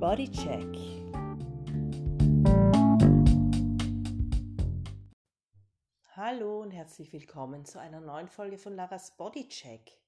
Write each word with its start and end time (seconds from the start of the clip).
Bodycheck. 0.00 0.64
Hallo 6.16 6.62
und 6.62 6.70
herzlich 6.70 7.12
willkommen 7.12 7.66
zu 7.66 7.78
einer 7.78 8.00
neuen 8.00 8.28
Folge 8.28 8.56
von 8.56 8.74
Laras 8.74 9.14
Bodycheck, 9.18 10.00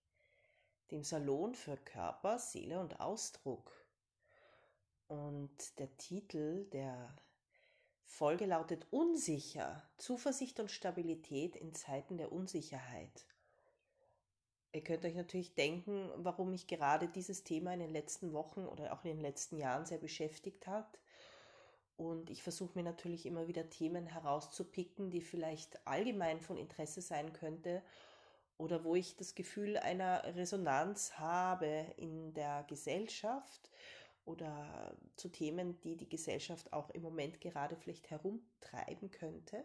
dem 0.91 1.03
Salon 1.03 1.55
für 1.55 1.77
Körper, 1.77 2.39
Seele 2.39 2.81
und 2.81 3.01
Ausdruck. 3.01 3.71
Und 5.09 5.79
der 5.79 5.95
Titel 5.99 6.65
der 6.71 7.15
Folge 8.07 8.47
lautet 8.47 8.87
Unsicher, 8.91 9.83
Zuversicht 9.99 10.59
und 10.59 10.71
Stabilität 10.71 11.55
in 11.55 11.75
Zeiten 11.75 12.17
der 12.17 12.33
Unsicherheit. 12.33 13.27
Ihr 14.73 14.83
könnt 14.83 15.05
euch 15.05 15.15
natürlich 15.15 15.55
denken, 15.55 16.11
warum 16.17 16.51
mich 16.51 16.67
gerade 16.67 17.07
dieses 17.07 17.45
Thema 17.45 17.75
in 17.75 17.81
den 17.81 17.93
letzten 17.93 18.33
Wochen 18.33 18.65
oder 18.65 18.93
auch 18.93 19.05
in 19.05 19.11
den 19.11 19.21
letzten 19.21 19.59
Jahren 19.59 19.85
sehr 19.85 19.99
beschäftigt 19.99 20.67
hat. 20.67 20.99
Und 21.99 22.31
ich 22.31 22.43
versuche 22.43 22.79
mir 22.79 22.83
natürlich 22.83 23.27
immer 23.27 23.47
wieder 23.47 23.69
Themen 23.69 24.07
herauszupicken, 24.07 25.11
die 25.11 25.21
vielleicht 25.21 25.87
allgemein 25.87 26.41
von 26.41 26.57
Interesse 26.57 27.03
sein 27.03 27.35
könnte 27.35 27.83
oder 28.57 28.83
wo 28.83 28.95
ich 28.95 29.15
das 29.17 29.35
Gefühl 29.35 29.77
einer 29.77 30.25
Resonanz 30.37 31.19
habe 31.19 31.87
in 31.99 32.33
der 32.33 32.65
Gesellschaft 32.67 33.71
oder 34.25 34.97
zu 35.17 35.29
Themen, 35.29 35.81
die 35.83 35.97
die 35.97 36.09
Gesellschaft 36.09 36.73
auch 36.73 36.91
im 36.91 37.03
Moment 37.03 37.41
gerade 37.41 37.77
vielleicht 37.77 38.11
herumtreiben 38.11 39.11
könnte. 39.11 39.65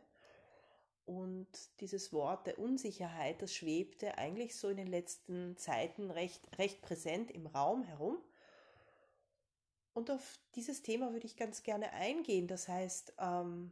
Und 1.08 1.48
dieses 1.80 2.12
Wort 2.12 2.48
der 2.48 2.60
Unsicherheit, 2.60 3.42
das 3.42 3.54
schwebte 3.54 4.18
eigentlich 4.18 4.58
so 4.58 4.68
in 4.68 4.76
den 4.76 4.88
letzten 4.88 5.56
Zeiten 5.56 6.12
recht, 6.12 6.42
recht 6.60 6.82
präsent 6.82 7.32
im 7.32 7.48
Raum 7.48 7.84
herum. 7.84 8.18
Und 9.94 10.12
auf 10.12 10.38
dieses 10.56 10.84
Thema 10.84 11.14
würde 11.14 11.26
ich 11.26 11.38
ganz 11.38 11.64
gerne 11.64 11.94
eingehen. 11.94 12.50
Das 12.50 12.68
heißt, 12.68 13.14
ähm, 13.20 13.72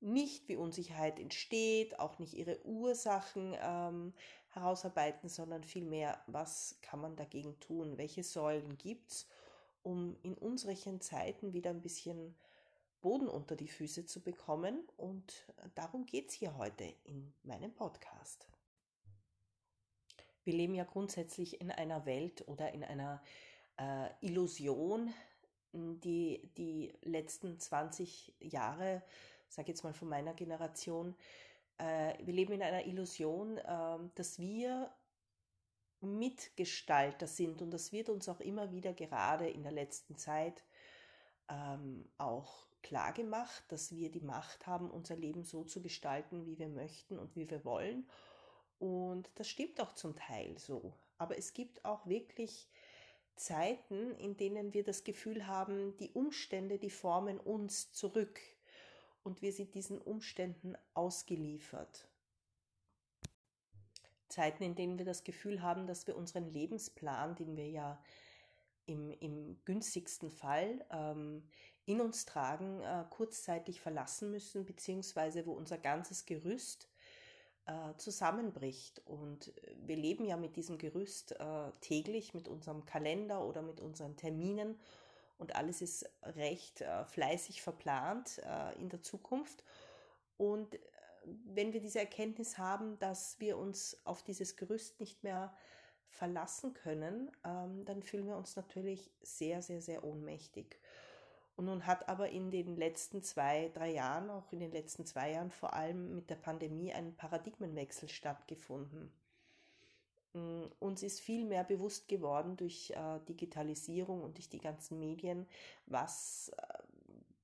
nicht 0.00 0.48
wie 0.48 0.56
Unsicherheit 0.56 1.20
entsteht, 1.20 2.00
auch 2.00 2.18
nicht 2.18 2.34
ihre 2.34 2.60
Ursachen 2.66 3.56
ähm, 3.62 4.12
herausarbeiten, 4.50 5.28
sondern 5.28 5.62
vielmehr, 5.62 6.20
was 6.26 6.80
kann 6.82 7.00
man 7.00 7.14
dagegen 7.14 7.58
tun? 7.60 7.98
Welche 7.98 8.24
Säulen 8.24 8.76
gibt 8.78 9.12
es, 9.12 9.28
um 9.84 10.16
in 10.24 10.34
unseren 10.34 11.00
Zeiten 11.00 11.52
wieder 11.52 11.70
ein 11.70 11.82
bisschen 11.82 12.34
Boden 13.04 13.28
unter 13.28 13.54
die 13.54 13.68
Füße 13.68 14.06
zu 14.06 14.22
bekommen. 14.22 14.82
Und 14.96 15.44
darum 15.74 16.06
geht 16.06 16.30
es 16.30 16.34
hier 16.34 16.56
heute 16.56 16.84
in 17.04 17.34
meinem 17.42 17.74
Podcast. 17.74 18.48
Wir 20.42 20.54
leben 20.54 20.74
ja 20.74 20.84
grundsätzlich 20.84 21.60
in 21.60 21.70
einer 21.70 22.06
Welt 22.06 22.48
oder 22.48 22.72
in 22.72 22.82
einer 22.82 23.22
äh, 23.78 24.08
Illusion, 24.22 25.12
die 25.72 26.50
die 26.56 26.94
letzten 27.02 27.60
20 27.60 28.36
Jahre, 28.40 29.02
sage 29.48 29.68
jetzt 29.68 29.84
mal 29.84 29.92
von 29.92 30.08
meiner 30.08 30.32
Generation, 30.32 31.14
äh, 31.76 32.14
wir 32.24 32.32
leben 32.32 32.54
in 32.54 32.62
einer 32.62 32.86
Illusion, 32.86 33.58
äh, 33.58 33.98
dass 34.14 34.38
wir 34.38 34.90
Mitgestalter 36.00 37.26
sind 37.26 37.60
und 37.60 37.70
das 37.70 37.92
wird 37.92 38.08
uns 38.08 38.30
auch 38.30 38.40
immer 38.40 38.72
wieder 38.72 38.94
gerade 38.94 39.46
in 39.50 39.62
der 39.62 39.72
letzten 39.72 40.16
Zeit 40.16 40.64
ähm, 41.50 42.08
auch 42.16 42.66
klar 42.84 43.12
gemacht, 43.12 43.64
dass 43.68 43.96
wir 43.96 44.10
die 44.10 44.20
Macht 44.20 44.66
haben, 44.68 44.90
unser 44.90 45.16
Leben 45.16 45.42
so 45.42 45.64
zu 45.64 45.82
gestalten, 45.82 46.46
wie 46.46 46.58
wir 46.58 46.68
möchten 46.68 47.18
und 47.18 47.34
wie 47.34 47.50
wir 47.50 47.64
wollen. 47.64 48.08
Und 48.78 49.30
das 49.34 49.48
stimmt 49.48 49.80
auch 49.80 49.94
zum 49.94 50.14
Teil 50.14 50.58
so. 50.58 50.92
Aber 51.18 51.36
es 51.36 51.54
gibt 51.54 51.84
auch 51.84 52.06
wirklich 52.06 52.68
Zeiten, 53.34 54.14
in 54.16 54.36
denen 54.36 54.74
wir 54.74 54.84
das 54.84 55.02
Gefühl 55.02 55.46
haben, 55.46 55.96
die 55.96 56.10
Umstände, 56.10 56.78
die 56.78 56.90
formen 56.90 57.40
uns 57.40 57.90
zurück 57.92 58.38
und 59.22 59.42
wir 59.42 59.52
sind 59.52 59.74
diesen 59.74 59.98
Umständen 59.98 60.76
ausgeliefert. 60.92 62.06
Zeiten, 64.28 64.62
in 64.62 64.74
denen 64.74 64.98
wir 64.98 65.06
das 65.06 65.24
Gefühl 65.24 65.62
haben, 65.62 65.86
dass 65.86 66.06
wir 66.06 66.16
unseren 66.16 66.50
Lebensplan, 66.50 67.34
den 67.36 67.56
wir 67.56 67.68
ja 67.68 68.02
im, 68.86 69.10
im 69.10 69.58
günstigsten 69.64 70.30
Fall 70.30 70.84
ähm, 70.90 71.48
in 71.86 72.00
uns 72.00 72.24
tragen, 72.24 72.80
äh, 72.80 73.04
kurzzeitig 73.10 73.80
verlassen 73.80 74.30
müssen, 74.30 74.64
beziehungsweise 74.64 75.46
wo 75.46 75.52
unser 75.52 75.78
ganzes 75.78 76.26
Gerüst 76.26 76.88
äh, 77.66 77.94
zusammenbricht. 77.96 79.02
Und 79.06 79.52
wir 79.84 79.96
leben 79.96 80.24
ja 80.24 80.36
mit 80.36 80.56
diesem 80.56 80.78
Gerüst 80.78 81.32
äh, 81.32 81.70
täglich, 81.80 82.34
mit 82.34 82.48
unserem 82.48 82.84
Kalender 82.84 83.44
oder 83.44 83.62
mit 83.62 83.80
unseren 83.80 84.16
Terminen 84.16 84.78
und 85.38 85.56
alles 85.56 85.82
ist 85.82 86.08
recht 86.22 86.80
äh, 86.80 87.04
fleißig 87.04 87.62
verplant 87.62 88.40
äh, 88.44 88.78
in 88.80 88.88
der 88.88 89.02
Zukunft. 89.02 89.64
Und 90.36 90.74
äh, 90.74 90.78
wenn 91.46 91.72
wir 91.72 91.80
diese 91.80 91.98
Erkenntnis 91.98 92.58
haben, 92.58 92.98
dass 92.98 93.40
wir 93.40 93.58
uns 93.58 94.00
auf 94.04 94.22
dieses 94.22 94.56
Gerüst 94.56 95.00
nicht 95.00 95.22
mehr 95.24 95.54
verlassen 96.08 96.74
können, 96.74 97.30
ähm, 97.44 97.84
dann 97.84 98.02
fühlen 98.02 98.26
wir 98.26 98.36
uns 98.36 98.54
natürlich 98.54 99.10
sehr, 99.20 99.62
sehr, 99.62 99.82
sehr 99.82 100.04
ohnmächtig. 100.04 100.78
Und 101.56 101.66
nun 101.66 101.86
hat 101.86 102.08
aber 102.08 102.30
in 102.30 102.50
den 102.50 102.76
letzten 102.76 103.22
zwei, 103.22 103.70
drei 103.74 103.92
Jahren, 103.92 104.28
auch 104.30 104.50
in 104.52 104.60
den 104.60 104.72
letzten 104.72 105.06
zwei 105.06 105.32
Jahren 105.32 105.50
vor 105.50 105.72
allem 105.74 106.16
mit 106.16 106.28
der 106.28 106.34
Pandemie 106.36 106.92
ein 106.92 107.14
Paradigmenwechsel 107.14 108.08
stattgefunden. 108.08 109.12
Mm, 110.32 110.64
uns 110.80 111.02
ist 111.04 111.20
viel 111.20 111.44
mehr 111.44 111.62
bewusst 111.62 112.08
geworden 112.08 112.56
durch 112.56 112.90
äh, 112.90 113.20
Digitalisierung 113.28 114.22
und 114.22 114.36
durch 114.36 114.48
die 114.48 114.58
ganzen 114.58 114.98
Medien, 114.98 115.46
was, 115.86 116.50
äh, 116.56 116.78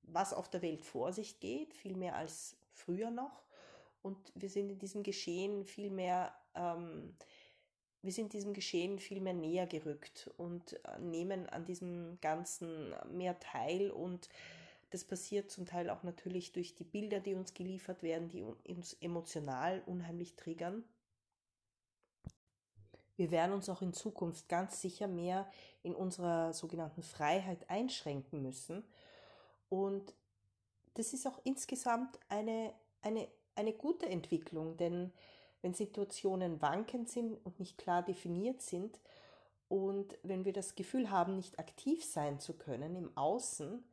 was 0.02 0.34
auf 0.34 0.48
der 0.50 0.62
Welt 0.62 0.82
vor 0.82 1.12
sich 1.12 1.38
geht, 1.38 1.72
viel 1.72 1.94
mehr 1.94 2.16
als 2.16 2.56
früher 2.72 3.12
noch. 3.12 3.44
Und 4.02 4.32
wir 4.34 4.50
sind 4.50 4.70
in 4.70 4.78
diesem 4.78 5.04
Geschehen 5.04 5.64
viel 5.64 5.90
mehr 5.90 6.34
ähm, 6.56 7.14
wir 8.02 8.12
sind 8.12 8.32
diesem 8.32 8.54
Geschehen 8.54 8.98
viel 8.98 9.20
mehr 9.20 9.34
näher 9.34 9.66
gerückt 9.66 10.30
und 10.36 10.84
äh, 10.84 10.98
nehmen 10.98 11.48
an 11.48 11.64
diesem 11.64 12.18
Ganzen 12.20 12.94
mehr 13.12 13.38
teil 13.40 13.90
und 13.90 14.28
das 14.90 15.04
passiert 15.04 15.50
zum 15.50 15.66
Teil 15.66 15.88
auch 15.88 16.02
natürlich 16.02 16.52
durch 16.52 16.74
die 16.74 16.84
Bilder, 16.84 17.20
die 17.20 17.34
uns 17.34 17.54
geliefert 17.54 18.02
werden, 18.02 18.28
die 18.28 18.42
uns 18.42 18.94
emotional 18.94 19.82
unheimlich 19.86 20.34
triggern. 20.34 20.84
Wir 23.16 23.30
werden 23.30 23.52
uns 23.52 23.68
auch 23.68 23.82
in 23.82 23.92
Zukunft 23.92 24.48
ganz 24.48 24.80
sicher 24.80 25.06
mehr 25.06 25.48
in 25.82 25.94
unserer 25.94 26.52
sogenannten 26.54 27.02
Freiheit 27.02 27.68
einschränken 27.68 28.42
müssen. 28.42 28.82
Und 29.68 30.14
das 30.94 31.12
ist 31.12 31.26
auch 31.26 31.38
insgesamt 31.44 32.18
eine, 32.28 32.72
eine, 33.02 33.28
eine 33.54 33.74
gute 33.74 34.06
Entwicklung, 34.06 34.76
denn 34.76 35.12
wenn 35.62 35.74
Situationen 35.74 36.60
wankend 36.62 37.08
sind 37.08 37.34
und 37.44 37.58
nicht 37.58 37.78
klar 37.78 38.02
definiert 38.02 38.62
sind 38.62 38.98
und 39.68 40.18
wenn 40.24 40.44
wir 40.44 40.52
das 40.52 40.74
Gefühl 40.74 41.10
haben, 41.10 41.36
nicht 41.36 41.58
aktiv 41.58 42.04
sein 42.04 42.40
zu 42.40 42.54
können 42.54 42.96
im 42.96 43.16
Außen, 43.16 43.84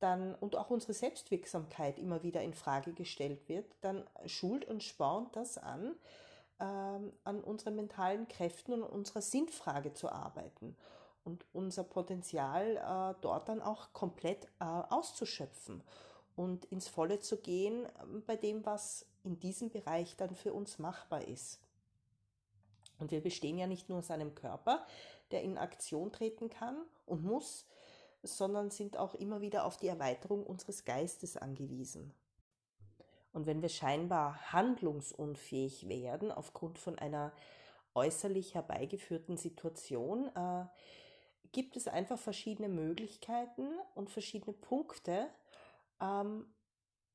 dann 0.00 0.34
und 0.34 0.56
auch 0.56 0.70
unsere 0.70 0.94
Selbstwirksamkeit 0.94 1.98
immer 1.98 2.22
wieder 2.22 2.42
in 2.42 2.54
Frage 2.54 2.92
gestellt 2.92 3.48
wird, 3.48 3.66
dann 3.80 4.04
schult 4.26 4.64
und 4.66 4.82
spornt 4.82 5.36
das 5.36 5.58
an, 5.58 5.94
ähm, 6.60 7.12
an 7.24 7.40
unseren 7.42 7.76
mentalen 7.76 8.28
Kräften 8.28 8.72
und 8.72 8.82
unserer 8.82 9.22
Sinnfrage 9.22 9.94
zu 9.94 10.10
arbeiten 10.10 10.76
und 11.24 11.46
unser 11.52 11.84
Potenzial 11.84 12.76
äh, 12.76 13.20
dort 13.20 13.48
dann 13.48 13.62
auch 13.62 13.92
komplett 13.92 14.46
äh, 14.60 14.64
auszuschöpfen 14.64 15.82
und 16.34 16.66
ins 16.66 16.88
Volle 16.88 17.20
zu 17.20 17.38
gehen 17.38 17.86
ähm, 18.02 18.22
bei 18.26 18.36
dem, 18.36 18.66
was 18.66 19.06
in 19.26 19.38
diesem 19.40 19.70
Bereich 19.70 20.16
dann 20.16 20.34
für 20.34 20.54
uns 20.54 20.78
machbar 20.78 21.26
ist. 21.26 21.60
Und 22.98 23.10
wir 23.10 23.20
bestehen 23.20 23.58
ja 23.58 23.66
nicht 23.66 23.88
nur 23.88 23.98
aus 23.98 24.10
einem 24.10 24.34
Körper, 24.34 24.86
der 25.30 25.42
in 25.42 25.58
Aktion 25.58 26.12
treten 26.12 26.48
kann 26.48 26.76
und 27.04 27.24
muss, 27.24 27.66
sondern 28.22 28.70
sind 28.70 28.96
auch 28.96 29.14
immer 29.14 29.40
wieder 29.40 29.64
auf 29.64 29.76
die 29.76 29.88
Erweiterung 29.88 30.44
unseres 30.44 30.84
Geistes 30.84 31.36
angewiesen. 31.36 32.14
Und 33.32 33.44
wenn 33.44 33.60
wir 33.60 33.68
scheinbar 33.68 34.52
handlungsunfähig 34.52 35.88
werden 35.88 36.32
aufgrund 36.32 36.78
von 36.78 36.98
einer 36.98 37.32
äußerlich 37.94 38.54
herbeigeführten 38.54 39.36
Situation, 39.36 40.28
äh, 40.34 40.64
gibt 41.52 41.76
es 41.76 41.88
einfach 41.88 42.18
verschiedene 42.18 42.68
Möglichkeiten 42.68 43.68
und 43.94 44.10
verschiedene 44.10 44.54
Punkte, 44.54 45.28
ähm, 46.00 46.46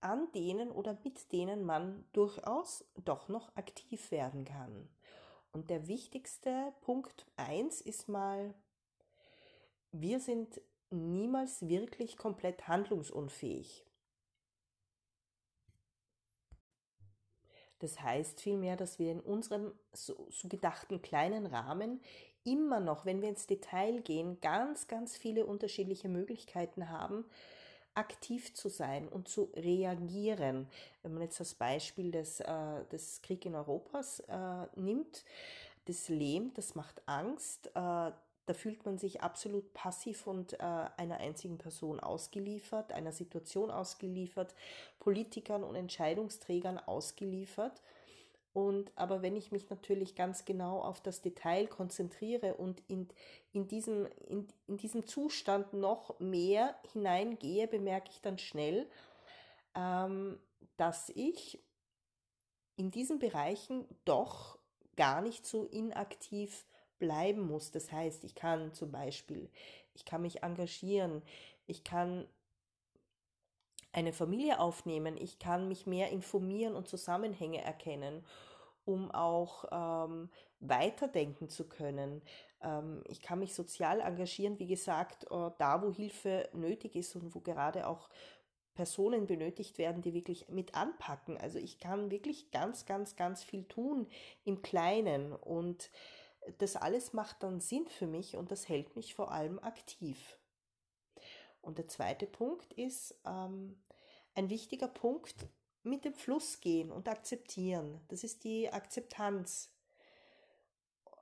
an 0.01 0.31
denen 0.33 0.71
oder 0.71 0.98
mit 1.03 1.31
denen 1.31 1.63
man 1.63 2.03
durchaus 2.13 2.86
doch 3.03 3.30
noch 3.30 3.56
aktiv 3.56 4.12
werden 4.12 4.45
kann. 4.45 4.89
Und 5.51 5.69
der 5.69 5.88
wichtigste 5.88 6.74
Punkt 6.81 7.25
1 7.38 7.81
ist 7.81 8.07
mal, 8.07 8.53
wir 9.92 10.19
sind 10.19 10.62
niemals 10.89 11.68
wirklich 11.68 12.18
komplett 12.18 12.68
handlungsunfähig. 12.68 13.86
Das 17.80 18.00
heißt 18.00 18.39
vielmehr, 18.39 18.77
dass 18.77 19.00
wir 19.00 19.12
in 19.12 19.19
unserem 19.19 19.74
so, 19.92 20.27
so 20.30 20.47
gedachten 20.47 21.01
kleinen 21.01 21.47
Rahmen 21.47 22.00
immer 22.44 22.80
noch, 22.80 23.06
wenn 23.06 23.21
wir 23.21 23.30
ins 23.30 23.47
Detail 23.47 24.01
gehen, 24.01 24.39
ganz, 24.39 24.88
ganz 24.88 25.18
viele 25.18 25.45
unterschiedliche 25.45 26.07
Möglichkeiten 26.07 26.89
haben, 26.89 27.25
aktiv 27.94 28.54
zu 28.54 28.70
sein 28.70 29.08
und 29.08 29.28
zu 29.28 29.52
reagieren. 29.56 30.68
Wenn 31.04 31.14
man 31.14 31.24
jetzt 31.24 31.40
das 31.40 31.54
Beispiel 31.54 32.12
des, 32.12 32.40
äh, 32.40 32.86
des 32.92 33.22
Krieg 33.22 33.46
in 33.46 33.56
Europas 33.56 34.22
äh, 34.22 34.66
nimmt, 34.76 35.24
das 35.86 36.10
lähmt, 36.10 36.58
das 36.58 36.76
macht 36.76 37.02
Angst, 37.08 37.68
äh, 37.76 38.12
da 38.52 38.54
fühlt 38.54 38.86
man 38.86 38.98
sich 38.98 39.22
absolut 39.22 39.74
passiv 39.74 40.28
und 40.28 40.54
äh, 40.54 40.58
einer 40.98 41.18
einzigen 41.18 41.58
Person 41.58 42.00
ausgeliefert, 42.00 42.92
einer 42.92 43.12
Situation 43.12 43.72
ausgeliefert, 43.72 44.56
Politikern 45.00 45.64
und 45.64 45.76
Entscheidungsträgern 45.76 46.80
ausgeliefert. 46.80 47.82
Und 48.53 48.92
aber 48.95 49.21
wenn 49.21 49.36
ich 49.38 49.51
mich 49.51 49.69
natürlich 49.69 50.15
ganz 50.15 50.44
genau 50.44 50.81
auf 50.81 51.01
das 51.01 51.21
Detail 51.21 51.68
konzentriere 51.68 52.56
und 52.56 52.81
in, 52.88 53.07
in, 53.53 53.68
diesem, 53.68 54.07
in, 54.27 54.48
in 54.68 54.77
diesem 54.77 55.07
Zustand 55.07 55.74
noch 55.74 56.19
mehr 56.19 56.75
hineingehe, 56.92 57.68
bemerke 57.68 58.09
ich 58.12 58.21
dann 58.21 58.38
schnell, 58.38 58.89
ähm, 59.74 60.38
dass 60.75 61.09
ich 61.15 61.63
in 62.75 62.92
diesen 62.92 63.19
Bereichen 63.19 63.88
doch 64.03 64.57
gar 64.97 65.21
nicht 65.21 65.45
so 65.45 65.65
inaktiv 65.65 66.65
bleiben 67.00 67.47
muss. 67.47 67.71
Das 67.71 67.92
heißt, 67.92 68.24
ich 68.25 68.36
kann 68.36 68.74
zum 68.74 68.92
Beispiel, 68.92 69.50
ich 69.94 70.04
kann 70.04 70.24
mich 70.24 70.44
engagieren, 70.44 71.21
ich 71.68 71.83
kann 71.83 72.27
eine 73.94 74.14
Familie 74.14 74.60
aufnehmen, 74.60 75.18
ich 75.18 75.40
kann 75.40 75.68
mich 75.68 75.86
mehr 75.86 76.10
informieren 76.12 76.76
und 76.76 76.88
Zusammenhänge 76.88 77.62
erkennen, 77.64 78.26
um 78.86 79.12
auch 79.12 79.66
ähm, 79.72 80.30
weiterdenken 80.60 81.50
zu 81.50 81.68
können. 81.68 82.22
Ähm, 82.62 83.04
ich 83.08 83.22
kann 83.22 83.40
mich 83.40 83.54
sozial 83.54 84.00
engagieren, 84.00 84.60
wie 84.60 84.68
gesagt, 84.68 85.26
äh, 85.26 85.52
da 85.58 85.82
wo 85.82 85.92
Hilfe 85.92 86.50
nötig 86.54 86.96
ist 86.96 87.16
und 87.16 87.36
wo 87.36 87.40
gerade 87.40 87.88
auch 87.88 88.10
Personen 88.74 89.28
benötigt 89.28 89.78
werden, 89.78 90.02
die 90.02 90.14
wirklich 90.14 90.48
mit 90.48 90.76
anpacken. 90.76 91.38
Also 91.38 91.60
ich 91.60 91.80
kann 91.80 92.10
wirklich 92.10 92.52
ganz, 92.52 92.86
ganz, 92.86 93.16
ganz 93.16 93.44
viel 93.44 93.66
tun 93.66 94.08
im 94.46 94.62
Kleinen 94.62 95.34
und 95.34 95.92
das 96.58 96.76
alles 96.76 97.14
macht 97.14 97.44
dann 97.44 97.60
Sinn 97.60 97.88
für 97.88 98.08
mich 98.08 98.36
und 98.36 98.52
das 98.52 98.68
hält 98.70 98.96
mich 98.96 99.14
vor 99.14 99.32
allem 99.32 99.60
aktiv. 99.60 100.40
Und 101.62 101.78
der 101.78 101.88
zweite 101.88 102.25
Punkt 102.25 102.74
ist, 102.74 103.16
ähm, 103.25 103.78
ein 104.34 104.50
wichtiger 104.50 104.88
Punkt, 104.88 105.48
mit 105.84 106.06
dem 106.06 106.13
Fluss 106.13 106.60
gehen 106.60 106.92
und 106.92 107.08
akzeptieren. 107.08 108.00
Das 108.10 108.24
ist 108.24 108.44
die 108.44 108.72
Akzeptanz. 108.72 109.72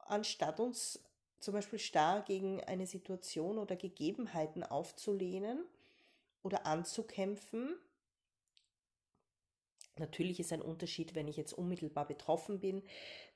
Anstatt 0.05 0.59
uns 0.59 1.01
zum 1.39 1.53
Beispiel 1.53 1.79
starr 1.79 2.23
gegen 2.23 2.61
eine 2.65 2.85
Situation 2.85 3.57
oder 3.57 3.75
Gegebenheiten 3.77 4.63
aufzulehnen 4.63 5.63
oder 6.43 6.65
anzukämpfen, 6.65 7.75
Natürlich 9.99 10.39
ist 10.39 10.53
ein 10.53 10.61
Unterschied, 10.61 11.13
wenn 11.13 11.27
ich 11.27 11.37
jetzt 11.37 11.53
unmittelbar 11.53 12.07
betroffen 12.07 12.59
bin, 12.59 12.81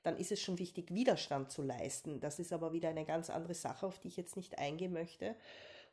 dann 0.02 0.16
ist 0.16 0.32
es 0.32 0.40
schon 0.40 0.58
wichtig, 0.58 0.92
Widerstand 0.92 1.52
zu 1.52 1.62
leisten. 1.62 2.20
Das 2.20 2.38
ist 2.38 2.52
aber 2.52 2.72
wieder 2.72 2.88
eine 2.88 3.04
ganz 3.04 3.30
andere 3.30 3.54
Sache, 3.54 3.86
auf 3.86 3.98
die 3.98 4.08
ich 4.08 4.16
jetzt 4.16 4.36
nicht 4.36 4.58
eingehen 4.58 4.92
möchte, 4.92 5.36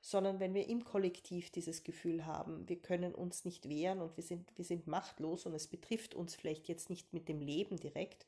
sondern 0.01 0.39
wenn 0.39 0.53
wir 0.55 0.67
im 0.67 0.83
Kollektiv 0.83 1.51
dieses 1.51 1.83
Gefühl 1.83 2.25
haben, 2.25 2.67
wir 2.67 2.81
können 2.81 3.13
uns 3.13 3.45
nicht 3.45 3.69
wehren 3.69 4.01
und 4.01 4.17
wir 4.17 4.23
sind, 4.23 4.51
wir 4.57 4.65
sind 4.65 4.87
machtlos 4.87 5.45
und 5.45 5.53
es 5.53 5.67
betrifft 5.67 6.15
uns 6.15 6.35
vielleicht 6.35 6.67
jetzt 6.67 6.89
nicht 6.89 7.13
mit 7.13 7.29
dem 7.29 7.39
Leben 7.39 7.77
direkt, 7.77 8.25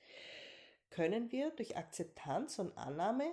können 0.91 1.31
wir 1.31 1.49
durch 1.51 1.75
Akzeptanz 1.75 2.59
und 2.59 2.77
Annahme 2.77 3.25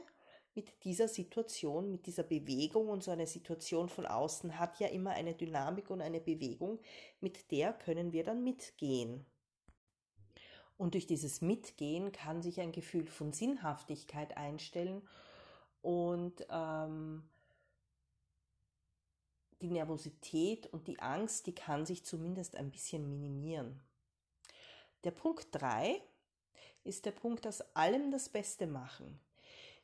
mit 0.54 0.84
dieser 0.84 1.06
Situation, 1.06 1.92
mit 1.92 2.06
dieser 2.06 2.22
Bewegung 2.22 2.88
und 2.88 3.04
so 3.04 3.10
eine 3.10 3.26
Situation 3.26 3.88
von 3.88 4.06
außen 4.06 4.58
hat 4.58 4.80
ja 4.80 4.88
immer 4.88 5.10
eine 5.10 5.34
Dynamik 5.34 5.90
und 5.90 6.00
eine 6.00 6.20
Bewegung, 6.20 6.80
mit 7.20 7.50
der 7.50 7.72
können 7.72 8.12
wir 8.12 8.24
dann 8.24 8.42
mitgehen. 8.42 9.24
Und 10.76 10.94
durch 10.94 11.06
dieses 11.06 11.42
Mitgehen 11.42 12.10
kann 12.10 12.42
sich 12.42 12.58
ein 12.58 12.72
Gefühl 12.72 13.06
von 13.06 13.32
Sinnhaftigkeit 13.32 14.38
einstellen 14.38 15.02
und 15.82 16.46
ähm, 16.50 17.22
die 19.60 19.70
Nervosität 19.70 20.66
und 20.72 20.88
die 20.88 21.00
Angst, 21.00 21.46
die 21.46 21.54
kann 21.54 21.86
sich 21.86 22.04
zumindest 22.04 22.56
ein 22.56 22.70
bisschen 22.70 23.08
minimieren. 23.08 23.80
Der 25.04 25.10
Punkt 25.10 25.48
3 25.52 26.00
ist 26.84 27.06
der 27.06 27.12
Punkt, 27.12 27.46
aus 27.46 27.60
allem 27.74 28.10
das 28.10 28.28
Beste 28.28 28.66
machen. 28.66 29.20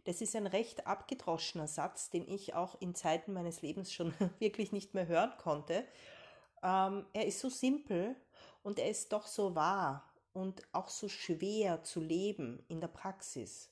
Das 0.05 0.21
ist 0.21 0.37
ein 0.37 0.47
recht 0.47 0.87
abgedroschener 0.87 1.67
Satz, 1.67 2.11
den 2.11 2.29
ich 2.29 2.55
auch 2.55 2.81
in 2.81 2.95
Zeiten 2.95 3.33
meines 3.33 3.63
Lebens 3.63 3.93
schon 3.93 4.15
wirklich 4.39 4.73
nicht 4.73 4.95
mehr 4.95 5.07
hören 5.07 5.33
konnte. 5.39 5.85
Ähm, 6.63 7.07
er 7.13 7.27
ist 7.27 7.41
so 7.41 7.49
simpel 7.49 8.17
und 8.63 8.79
er 8.79 8.89
ist 8.89 9.13
doch 9.13 9.27
so 9.27 9.55
wahr 9.55 10.13
und 10.33 10.63
auch 10.73 10.89
so 10.89 11.09
schwer 11.09 11.83
zu 11.83 12.01
leben 12.01 12.65
in 12.69 12.81
der 12.81 12.89
Praxis. 12.89 13.71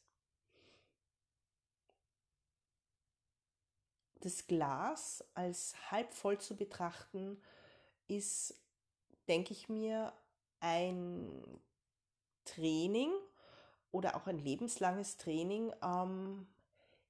Das 4.25 4.47
Glas 4.47 5.23
als 5.35 5.75
halb 5.91 6.15
voll 6.15 6.39
zu 6.39 6.57
betrachten, 6.57 7.39
ist, 8.09 8.55
denke 9.29 9.53
ich 9.53 9.69
mir, 9.69 10.15
ein 10.61 11.61
Training 12.47 13.13
oder 13.91 14.17
auch 14.17 14.27
ein 14.27 14.39
lebenslanges 14.39 15.19
Training, 15.19 15.75
ähm, 15.83 16.47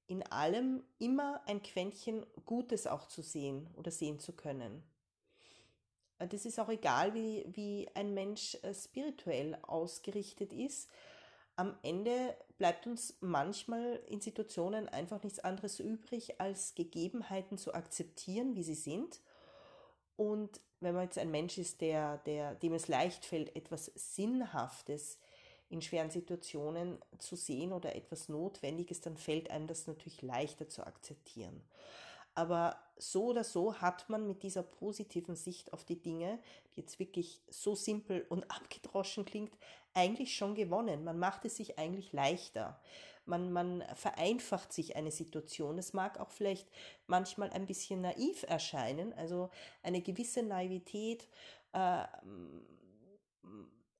in 0.07 0.23
allem 0.29 0.83
immer 0.99 1.41
ein 1.47 1.63
Quäntchen 1.63 2.25
Gutes 2.45 2.85
auch 2.85 3.07
zu 3.07 3.21
sehen 3.21 3.73
oder 3.75 3.91
sehen 3.91 4.19
zu 4.19 4.33
können. 4.33 4.83
Äh, 6.19 6.27
das 6.27 6.45
ist 6.45 6.59
auch 6.59 6.69
egal, 6.69 7.13
wie, 7.13 7.45
wie 7.47 7.89
ein 7.93 8.13
Mensch 8.13 8.55
äh, 8.61 8.73
spirituell 8.73 9.57
ausgerichtet 9.61 10.51
ist. 10.51 10.89
Am 11.55 11.77
Ende 11.81 12.35
bleibt 12.57 12.87
uns 12.87 13.17
manchmal 13.19 14.01
in 14.07 14.21
Situationen 14.21 14.87
einfach 14.89 15.23
nichts 15.23 15.39
anderes 15.39 15.79
übrig, 15.79 16.39
als 16.39 16.75
Gegebenheiten 16.75 17.57
zu 17.57 17.73
akzeptieren, 17.73 18.55
wie 18.55 18.63
sie 18.63 18.75
sind. 18.75 19.21
Und 20.15 20.61
wenn 20.79 20.95
man 20.95 21.03
jetzt 21.03 21.17
ein 21.17 21.31
Mensch 21.31 21.57
ist, 21.57 21.81
der, 21.81 22.17
der, 22.19 22.55
dem 22.55 22.73
es 22.73 22.87
leicht 22.87 23.25
fällt, 23.25 23.55
etwas 23.55 23.91
Sinnhaftes 23.95 25.19
in 25.69 25.81
schweren 25.81 26.11
Situationen 26.11 26.99
zu 27.17 27.35
sehen 27.35 27.73
oder 27.73 27.95
etwas 27.95 28.29
Notwendiges, 28.29 29.01
dann 29.01 29.17
fällt 29.17 29.49
einem 29.49 29.67
das 29.67 29.87
natürlich 29.87 30.21
leichter 30.21 30.69
zu 30.69 30.85
akzeptieren. 30.85 31.61
Aber 32.35 32.77
so 32.97 33.25
oder 33.25 33.43
so 33.43 33.81
hat 33.81 34.09
man 34.09 34.27
mit 34.27 34.43
dieser 34.43 34.63
positiven 34.63 35.35
Sicht 35.35 35.73
auf 35.73 35.83
die 35.83 36.01
Dinge, 36.01 36.39
die 36.75 36.81
jetzt 36.81 36.99
wirklich 36.99 37.41
so 37.49 37.75
simpel 37.75 38.25
und 38.29 38.43
abgedroschen 38.51 39.25
klingt, 39.25 39.57
eigentlich 39.93 40.35
schon 40.35 40.55
gewonnen. 40.55 41.03
Man 41.03 41.17
macht 41.17 41.45
es 41.45 41.57
sich 41.57 41.79
eigentlich 41.79 42.13
leichter. 42.13 42.79
Man, 43.25 43.51
man 43.51 43.83
vereinfacht 43.95 44.71
sich 44.71 44.95
eine 44.95 45.11
Situation. 45.11 45.79
Es 45.79 45.93
mag 45.93 46.19
auch 46.19 46.29
vielleicht 46.29 46.67
manchmal 47.07 47.49
ein 47.49 47.65
bisschen 47.65 48.01
naiv 48.01 48.43
erscheinen, 48.43 49.13
also 49.13 49.49
eine 49.81 50.01
gewisse 50.01 50.43
Naivität. 50.43 51.27
Äh, 51.73 52.03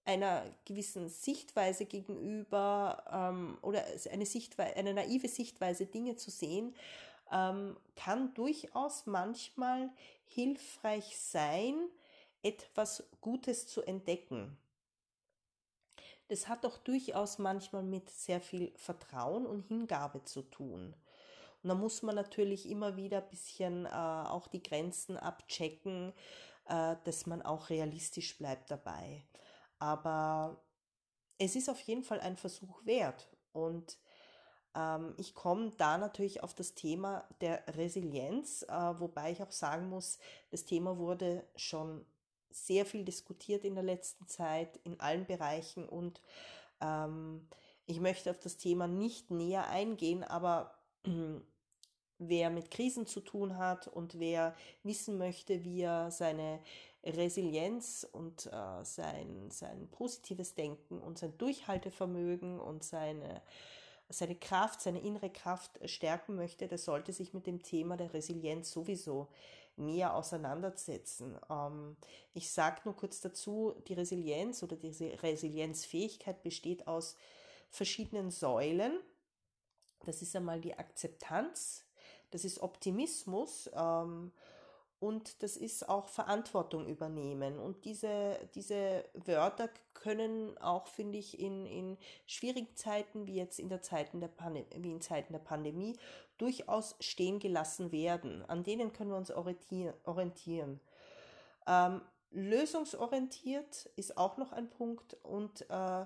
einer 0.05 0.43
gewissen 0.65 1.09
Sichtweise 1.09 1.85
gegenüber 1.85 3.03
ähm, 3.11 3.57
oder 3.61 3.83
eine, 4.11 4.25
Sichtweise, 4.25 4.75
eine 4.75 4.93
naive 4.93 5.27
Sichtweise, 5.27 5.87
Dinge 5.87 6.15
zu 6.15 6.29
sehen, 6.29 6.75
ähm, 7.31 7.77
kann 7.95 8.33
durchaus 8.33 9.05
manchmal 9.05 9.89
hilfreich 10.25 11.17
sein, 11.17 11.89
etwas 12.43 13.03
Gutes 13.21 13.67
zu 13.67 13.81
entdecken. 13.81 14.57
Das 16.27 16.47
hat 16.47 16.63
doch 16.63 16.77
durchaus 16.77 17.37
manchmal 17.37 17.83
mit 17.83 18.09
sehr 18.09 18.41
viel 18.41 18.73
Vertrauen 18.75 19.45
und 19.45 19.67
Hingabe 19.67 20.23
zu 20.23 20.41
tun. 20.41 20.95
Und 21.61 21.69
da 21.69 21.75
muss 21.75 22.01
man 22.01 22.15
natürlich 22.15 22.69
immer 22.69 22.95
wieder 22.95 23.23
ein 23.23 23.29
bisschen 23.29 23.85
äh, 23.85 23.89
auch 23.89 24.47
die 24.47 24.61
Grenzen 24.61 25.17
abchecken, 25.17 26.13
äh, 26.67 26.95
dass 27.03 27.25
man 27.25 27.41
auch 27.41 27.69
realistisch 27.69 28.37
bleibt 28.37 28.71
dabei. 28.71 29.23
Aber 29.79 30.63
es 31.37 31.55
ist 31.55 31.69
auf 31.69 31.81
jeden 31.81 32.03
Fall 32.03 32.19
ein 32.21 32.37
Versuch 32.37 32.85
wert. 32.85 33.29
Und 33.51 33.97
ich 35.17 35.33
komme 35.33 35.71
da 35.77 35.97
natürlich 35.97 36.43
auf 36.43 36.53
das 36.53 36.73
Thema 36.73 37.23
der 37.39 37.63
Resilienz, 37.77 38.63
äh, 38.63 38.99
wobei 38.99 39.31
ich 39.31 39.41
auch 39.41 39.51
sagen 39.51 39.89
muss, 39.89 40.19
das 40.51 40.65
Thema 40.65 40.97
wurde 40.97 41.45
schon 41.55 42.05
sehr 42.49 42.85
viel 42.85 43.03
diskutiert 43.05 43.63
in 43.63 43.75
der 43.75 43.83
letzten 43.83 44.27
Zeit 44.27 44.79
in 44.83 44.99
allen 44.99 45.25
Bereichen 45.25 45.87
und 45.87 46.21
ähm, 46.81 47.47
ich 47.85 47.99
möchte 47.99 48.31
auf 48.31 48.39
das 48.39 48.57
Thema 48.57 48.87
nicht 48.87 49.31
näher 49.31 49.69
eingehen, 49.69 50.23
aber 50.23 50.77
wer 52.17 52.49
mit 52.49 52.71
Krisen 52.71 53.05
zu 53.05 53.21
tun 53.21 53.57
hat 53.57 53.87
und 53.87 54.19
wer 54.19 54.55
wissen 54.83 55.17
möchte, 55.17 55.63
wie 55.63 55.81
er 55.81 56.11
seine 56.11 56.59
Resilienz 57.03 58.07
und 58.11 58.47
äh, 58.47 58.83
sein, 58.83 59.51
sein 59.51 59.87
positives 59.91 60.55
Denken 60.55 60.99
und 60.99 61.19
sein 61.19 61.37
Durchhaltevermögen 61.37 62.59
und 62.59 62.83
seine, 62.83 63.41
seine 64.09 64.35
Kraft, 64.35 64.81
seine 64.81 65.01
innere 65.01 65.29
Kraft 65.29 65.79
stärken 65.89 66.35
möchte, 66.35 66.67
der 66.67 66.77
sollte 66.77 67.13
sich 67.13 67.33
mit 67.33 67.47
dem 67.47 67.61
Thema 67.61 67.97
der 67.97 68.13
Resilienz 68.13 68.71
sowieso 68.71 69.27
näher 69.77 70.15
auseinandersetzen. 70.15 71.37
Ähm, 71.49 71.97
ich 72.33 72.51
sage 72.51 72.81
nur 72.85 72.95
kurz 72.95 73.21
dazu, 73.21 73.73
die 73.87 73.93
Resilienz 73.93 74.63
oder 74.63 74.75
die 74.75 74.89
Resilienzfähigkeit 74.89 76.43
besteht 76.43 76.87
aus 76.87 77.15
verschiedenen 77.69 78.31
Säulen. 78.31 78.99
Das 80.05 80.21
ist 80.21 80.35
einmal 80.35 80.61
die 80.61 80.77
Akzeptanz, 80.77 81.83
das 82.31 82.45
ist 82.45 82.61
Optimismus 82.61 83.69
ähm, 83.73 84.31
und 84.99 85.43
das 85.43 85.57
ist 85.57 85.89
auch 85.89 86.07
Verantwortung 86.07 86.87
übernehmen. 86.87 87.59
Und 87.59 87.85
diese, 87.85 88.39
diese 88.55 89.05
Wörter 89.13 89.69
können 89.93 90.57
auch, 90.59 90.87
finde 90.87 91.17
ich, 91.17 91.39
in, 91.39 91.65
in 91.65 91.97
schwierigen 92.25 92.75
Zeiten, 92.75 93.27
wie 93.27 93.35
jetzt 93.35 93.59
in, 93.59 93.69
der 93.69 93.81
Zeiten 93.81 94.21
der 94.21 94.31
wie 94.77 94.91
in 94.91 95.01
Zeiten 95.01 95.33
der 95.33 95.39
Pandemie, 95.39 95.97
durchaus 96.37 96.95
stehen 96.99 97.39
gelassen 97.39 97.91
werden. 97.91 98.43
An 98.45 98.63
denen 98.63 98.93
können 98.93 99.11
wir 99.11 99.17
uns 99.17 99.31
orientieren. 99.31 100.79
Ähm, 101.67 102.01
lösungsorientiert 102.31 103.85
ist 103.95 104.17
auch 104.17 104.37
noch 104.37 104.51
ein 104.51 104.69
Punkt 104.69 105.15
und 105.23 105.69
äh, 105.69 106.05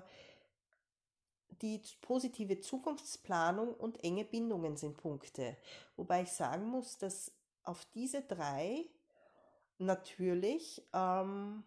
die 1.62 1.82
positive 2.00 2.60
Zukunftsplanung 2.60 3.74
und 3.74 4.02
enge 4.02 4.24
Bindungen 4.24 4.76
sind 4.76 4.96
Punkte. 4.96 5.56
Wobei 5.96 6.22
ich 6.22 6.32
sagen 6.32 6.66
muss, 6.66 6.96
dass 6.98 7.32
auf 7.64 7.84
diese 7.94 8.22
drei 8.22 8.84
natürlich 9.78 10.82
ähm, 10.92 11.64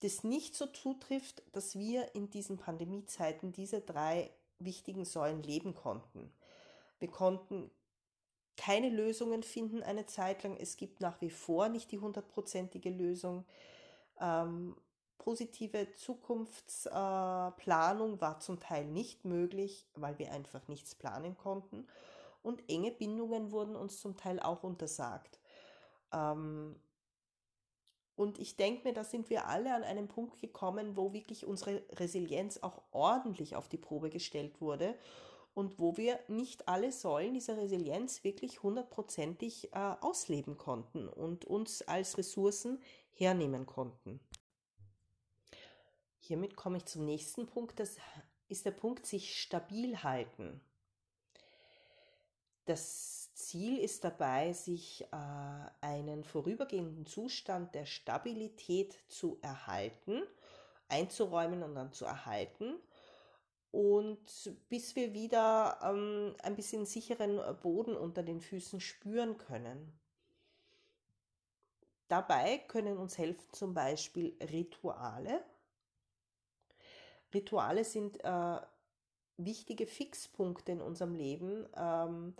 das 0.00 0.24
nicht 0.24 0.54
so 0.54 0.66
zutrifft, 0.66 1.42
dass 1.52 1.78
wir 1.78 2.14
in 2.14 2.28
diesen 2.30 2.58
Pandemiezeiten 2.58 3.52
diese 3.52 3.80
drei 3.80 4.30
wichtigen 4.58 5.04
Säulen 5.04 5.42
leben 5.42 5.74
konnten. 5.74 6.32
Wir 6.98 7.08
konnten 7.08 7.70
keine 8.56 8.88
Lösungen 8.90 9.42
finden 9.42 9.82
eine 9.82 10.06
Zeit 10.06 10.42
lang. 10.42 10.56
Es 10.56 10.76
gibt 10.76 11.00
nach 11.00 11.20
wie 11.22 11.30
vor 11.30 11.70
nicht 11.70 11.90
die 11.92 11.98
hundertprozentige 11.98 12.90
Lösung. 12.90 13.46
Ähm, 14.20 14.76
positive 15.16 15.94
Zukunftsplanung 15.94 18.16
äh, 18.16 18.20
war 18.20 18.40
zum 18.40 18.60
Teil 18.60 18.84
nicht 18.84 19.24
möglich, 19.24 19.86
weil 19.94 20.18
wir 20.18 20.30
einfach 20.32 20.68
nichts 20.68 20.94
planen 20.94 21.38
konnten. 21.38 21.86
Und 22.42 22.68
enge 22.68 22.90
Bindungen 22.90 23.52
wurden 23.52 23.76
uns 23.76 24.00
zum 24.00 24.16
Teil 24.16 24.40
auch 24.40 24.62
untersagt. 24.62 25.40
Ähm, 26.12 26.80
und 28.14 28.38
ich 28.38 28.56
denke 28.56 28.88
mir, 28.88 28.94
da 28.94 29.04
sind 29.04 29.30
wir 29.30 29.46
alle 29.46 29.74
an 29.74 29.82
einem 29.82 30.08
Punkt 30.08 30.40
gekommen, 30.40 30.96
wo 30.96 31.12
wirklich 31.12 31.46
unsere 31.46 31.82
Resilienz 31.92 32.58
auch 32.58 32.82
ordentlich 32.90 33.56
auf 33.56 33.68
die 33.68 33.78
Probe 33.78 34.10
gestellt 34.10 34.60
wurde 34.60 34.94
und 35.54 35.78
wo 35.78 35.96
wir 35.96 36.18
nicht 36.28 36.68
alle 36.68 36.92
Säulen 36.92 37.34
dieser 37.34 37.56
Resilienz 37.56 38.22
wirklich 38.22 38.62
hundertprozentig 38.62 39.72
äh, 39.72 39.94
ausleben 40.00 40.56
konnten 40.56 41.08
und 41.08 41.44
uns 41.44 41.82
als 41.82 42.18
Ressourcen 42.18 42.82
hernehmen 43.10 43.66
konnten. 43.66 44.20
Hiermit 46.18 46.56
komme 46.56 46.76
ich 46.76 46.84
zum 46.84 47.04
nächsten 47.04 47.46
Punkt. 47.46 47.80
Das 47.80 47.96
ist 48.48 48.66
der 48.66 48.70
Punkt, 48.70 49.06
sich 49.06 49.40
stabil 49.40 50.02
halten. 50.02 50.60
Das 52.64 53.32
Ziel 53.34 53.78
ist 53.78 54.04
dabei, 54.04 54.52
sich 54.52 55.02
äh, 55.02 55.06
einen 55.80 56.24
vorübergehenden 56.24 57.06
Zustand 57.06 57.74
der 57.74 57.86
Stabilität 57.86 58.98
zu 59.08 59.38
erhalten, 59.42 60.22
einzuräumen 60.88 61.62
und 61.62 61.74
dann 61.74 61.92
zu 61.92 62.04
erhalten. 62.04 62.74
Und 63.72 64.52
bis 64.68 64.96
wir 64.96 65.12
wieder 65.14 65.78
ähm, 65.82 66.34
ein 66.42 66.56
bisschen 66.56 66.86
sicheren 66.86 67.40
Boden 67.62 67.96
unter 67.96 68.22
den 68.22 68.40
Füßen 68.40 68.80
spüren 68.80 69.38
können. 69.38 69.92
Dabei 72.08 72.58
können 72.58 72.98
uns 72.98 73.16
helfen 73.16 73.46
zum 73.52 73.72
Beispiel 73.72 74.36
Rituale, 74.40 75.44
Rituale 77.32 77.84
sind 77.84 78.22
äh, 78.24 78.60
wichtige 79.44 79.86
Fixpunkte 79.86 80.72
in 80.72 80.80
unserem 80.80 81.14
Leben, 81.14 81.66
ähm, 81.76 82.34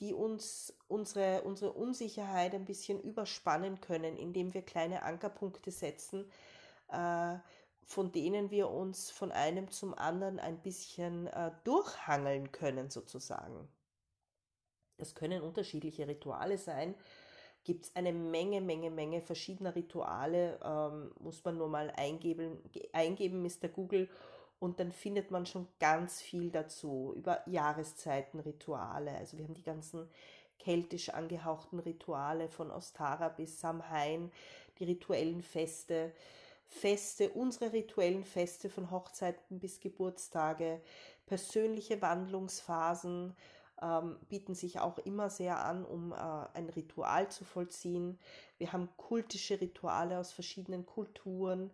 die 0.00 0.14
uns 0.14 0.74
unsere, 0.88 1.42
unsere 1.42 1.72
Unsicherheit 1.72 2.54
ein 2.54 2.64
bisschen 2.64 3.00
überspannen 3.00 3.80
können, 3.80 4.16
indem 4.16 4.54
wir 4.54 4.62
kleine 4.62 5.02
Ankerpunkte 5.02 5.70
setzen, 5.70 6.30
äh, 6.88 7.36
von 7.84 8.12
denen 8.12 8.50
wir 8.50 8.70
uns 8.70 9.10
von 9.10 9.30
einem 9.32 9.70
zum 9.70 9.94
anderen 9.94 10.38
ein 10.38 10.62
bisschen 10.62 11.26
äh, 11.26 11.50
durchhangeln 11.64 12.50
können, 12.52 12.88
sozusagen. 12.88 13.68
Das 14.96 15.14
können 15.14 15.42
unterschiedliche 15.42 16.06
Rituale 16.06 16.56
sein. 16.56 16.94
Gibt 17.64 17.86
es 17.86 17.96
eine 17.96 18.12
Menge, 18.12 18.60
Menge, 18.60 18.90
Menge 18.90 19.20
verschiedener 19.20 19.74
Rituale, 19.74 20.58
ähm, 20.64 21.12
muss 21.20 21.44
man 21.44 21.58
nur 21.58 21.68
mal 21.68 21.90
eingeben, 21.96 22.58
eingeben, 22.92 23.42
Mr. 23.42 23.68
Google, 23.68 24.08
und 24.60 24.78
dann 24.78 24.92
findet 24.92 25.30
man 25.30 25.46
schon 25.46 25.66
ganz 25.80 26.20
viel 26.20 26.50
dazu 26.50 27.14
über 27.16 27.42
Jahreszeitenrituale. 27.48 29.10
Also 29.16 29.38
wir 29.38 29.44
haben 29.44 29.54
die 29.54 29.64
ganzen 29.64 30.08
keltisch 30.58 31.08
angehauchten 31.08 31.80
Rituale 31.80 32.48
von 32.48 32.70
Ostara 32.70 33.30
bis 33.30 33.58
Samhain, 33.58 34.30
die 34.78 34.84
rituellen 34.84 35.42
Feste, 35.42 36.12
Feste, 36.66 37.30
unsere 37.30 37.72
rituellen 37.72 38.22
Feste 38.22 38.68
von 38.68 38.90
Hochzeiten 38.90 39.58
bis 39.58 39.80
Geburtstage, 39.80 40.80
persönliche 41.26 42.00
Wandlungsphasen 42.02 43.34
ähm, 43.82 44.18
bieten 44.28 44.54
sich 44.54 44.78
auch 44.78 44.98
immer 44.98 45.30
sehr 45.30 45.64
an, 45.64 45.84
um 45.84 46.12
äh, 46.12 46.16
ein 46.16 46.68
Ritual 46.68 47.30
zu 47.30 47.44
vollziehen. 47.44 48.18
Wir 48.58 48.72
haben 48.72 48.90
kultische 48.98 49.60
Rituale 49.60 50.18
aus 50.18 50.32
verschiedenen 50.32 50.84
Kulturen 50.84 51.70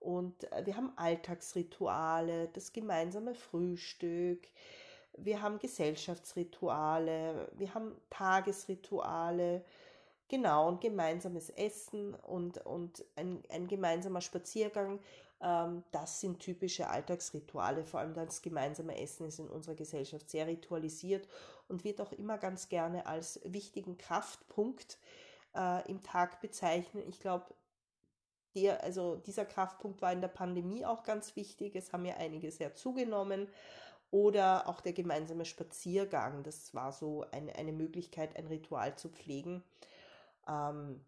und 0.00 0.50
äh, 0.52 0.66
wir 0.66 0.76
haben 0.76 0.92
Alltagsrituale, 0.96 2.48
das 2.48 2.72
gemeinsame 2.72 3.34
Frühstück, 3.34 4.48
wir 5.16 5.42
haben 5.42 5.58
Gesellschaftsrituale, 5.58 7.50
wir 7.56 7.74
haben 7.74 7.96
Tagesrituale, 8.10 9.64
genau, 10.28 10.68
und 10.68 10.80
gemeinsames 10.80 11.50
Essen 11.50 12.14
und, 12.14 12.58
und 12.64 13.04
ein, 13.16 13.42
ein 13.50 13.68
gemeinsamer 13.68 14.20
Spaziergang. 14.20 15.00
Ähm, 15.42 15.82
das 15.90 16.20
sind 16.20 16.40
typische 16.40 16.88
Alltagsrituale, 16.88 17.84
vor 17.84 18.00
allem 18.00 18.14
das 18.14 18.42
gemeinsame 18.42 18.98
Essen 18.98 19.26
ist 19.26 19.38
in 19.38 19.48
unserer 19.48 19.74
Gesellschaft 19.74 20.30
sehr 20.30 20.46
ritualisiert 20.46 21.28
und 21.68 21.84
wird 21.84 22.00
auch 22.00 22.12
immer 22.12 22.38
ganz 22.38 22.68
gerne 22.68 23.06
als 23.06 23.40
wichtigen 23.44 23.98
Kraftpunkt 23.98 24.98
äh, 25.54 25.88
im 25.90 26.02
Tag 26.02 26.40
bezeichnet. 26.40 27.04
Ich 27.08 27.20
glaube, 27.20 27.46
der, 28.54 28.82
also 28.82 29.16
dieser 29.16 29.44
Kraftpunkt 29.44 30.02
war 30.02 30.12
in 30.12 30.20
der 30.20 30.28
Pandemie 30.28 30.84
auch 30.84 31.02
ganz 31.02 31.36
wichtig. 31.36 31.76
Es 31.76 31.92
haben 31.92 32.04
ja 32.04 32.16
einige 32.16 32.50
sehr 32.50 32.74
zugenommen. 32.74 33.48
Oder 34.10 34.68
auch 34.68 34.80
der 34.80 34.92
gemeinsame 34.92 35.44
Spaziergang. 35.44 36.42
Das 36.42 36.74
war 36.74 36.92
so 36.92 37.24
eine, 37.30 37.54
eine 37.54 37.72
Möglichkeit, 37.72 38.36
ein 38.36 38.48
Ritual 38.48 38.96
zu 38.96 39.08
pflegen. 39.08 39.62
Ähm, 40.48 41.00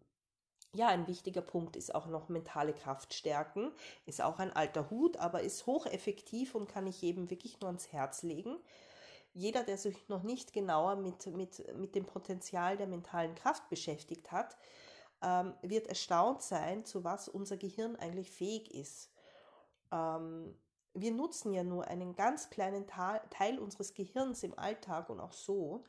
ja, 0.75 0.87
ein 0.87 1.07
wichtiger 1.07 1.41
Punkt 1.41 1.75
ist 1.75 1.93
auch 1.93 2.07
noch 2.07 2.29
mentale 2.29 2.73
Kraft 2.73 3.13
stärken. 3.13 3.71
Ist 4.05 4.21
auch 4.21 4.39
ein 4.39 4.55
alter 4.55 4.89
Hut, 4.89 5.17
aber 5.17 5.41
ist 5.41 5.65
hocheffektiv 5.65 6.55
und 6.55 6.67
kann 6.67 6.87
ich 6.87 7.01
jedem 7.01 7.29
wirklich 7.29 7.59
nur 7.59 7.67
ans 7.67 7.91
Herz 7.91 8.23
legen. 8.23 8.57
Jeder, 9.33 9.63
der 9.63 9.77
sich 9.77 10.07
noch 10.09 10.23
nicht 10.23 10.53
genauer 10.53 10.95
mit, 10.95 11.27
mit, 11.27 11.75
mit 11.77 11.95
dem 11.95 12.05
Potenzial 12.05 12.77
der 12.77 12.87
mentalen 12.87 13.35
Kraft 13.35 13.69
beschäftigt 13.69 14.31
hat, 14.31 14.57
ähm, 15.23 15.53
wird 15.61 15.87
erstaunt 15.87 16.41
sein, 16.41 16.85
zu 16.85 17.03
was 17.03 17.27
unser 17.27 17.57
Gehirn 17.57 17.95
eigentlich 17.95 18.29
fähig 18.29 18.73
ist. 18.73 19.09
Ähm, 19.91 20.55
wir 20.93 21.11
nutzen 21.11 21.53
ja 21.53 21.63
nur 21.63 21.87
einen 21.87 22.15
ganz 22.15 22.49
kleinen 22.49 22.85
Teil 22.85 23.57
unseres 23.57 23.93
Gehirns 23.93 24.43
im 24.43 24.57
Alltag 24.59 25.09
und 25.09 25.19
auch 25.19 25.33
so. 25.33 25.83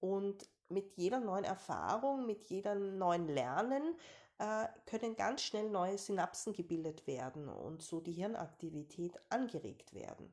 Und 0.00 0.48
mit 0.68 0.96
jeder 0.96 1.20
neuen 1.20 1.44
Erfahrung, 1.44 2.24
mit 2.26 2.46
jedem 2.46 2.98
neuen 2.98 3.26
Lernen 3.28 3.96
äh, 4.38 4.66
können 4.86 5.16
ganz 5.16 5.42
schnell 5.42 5.68
neue 5.68 5.98
Synapsen 5.98 6.52
gebildet 6.52 7.06
werden 7.06 7.48
und 7.48 7.82
so 7.82 8.00
die 8.00 8.12
Hirnaktivität 8.12 9.18
angeregt 9.28 9.94
werden. 9.94 10.32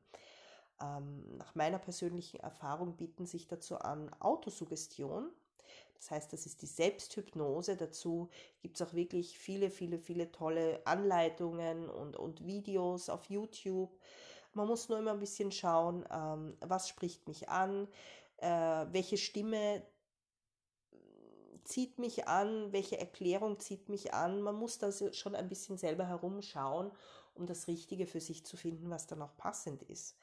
Ähm, 0.82 1.38
nach 1.38 1.56
meiner 1.56 1.80
persönlichen 1.80 2.40
Erfahrung 2.40 2.96
bieten 2.98 3.26
sich 3.26 3.48
dazu 3.48 3.80
an 3.80 4.12
Autosuggestion, 4.20 5.32
das 5.98 6.12
heißt, 6.12 6.34
das 6.34 6.46
ist 6.46 6.62
die 6.62 6.68
Selbsthypnose. 6.68 7.78
Dazu 7.78 8.30
gibt 8.62 8.80
es 8.80 8.88
auch 8.88 8.94
wirklich 8.94 9.38
viele, 9.38 9.70
viele, 9.70 9.98
viele 9.98 10.32
tolle 10.32 10.86
Anleitungen 10.86 11.90
und, 11.90 12.16
und 12.16 12.46
Videos 12.46 13.10
auf 13.10 13.26
YouTube. 13.30 13.98
Man 14.54 14.68
muss 14.68 14.90
nur 14.90 15.00
immer 15.00 15.12
ein 15.12 15.20
bisschen 15.20 15.52
schauen, 15.52 16.06
ähm, 16.12 16.58
was 16.62 16.88
spricht 16.88 17.28
mich 17.28 17.50
an, 17.50 17.88
äh, 18.38 18.86
welche 18.92 19.18
Stimme 19.18 19.84
zieht 21.66 21.98
mich 21.98 22.28
an, 22.28 22.72
welche 22.72 22.98
Erklärung 22.98 23.60
zieht 23.60 23.90
mich 23.90 24.14
an. 24.14 24.42
Man 24.42 24.56
muss 24.56 24.78
da 24.78 24.92
schon 24.92 25.36
ein 25.36 25.50
bisschen 25.50 25.78
selber 25.78 26.08
herumschauen, 26.08 26.92
um 27.34 27.46
das 27.48 27.68
Richtige 27.68 28.06
für 28.06 28.22
sich 28.22 28.46
zu 28.46 28.56
finden, 28.56 28.90
was 28.90 29.08
dann 29.08 29.22
auch 29.22 29.36
passend 29.36 29.84
ist. 29.84 30.16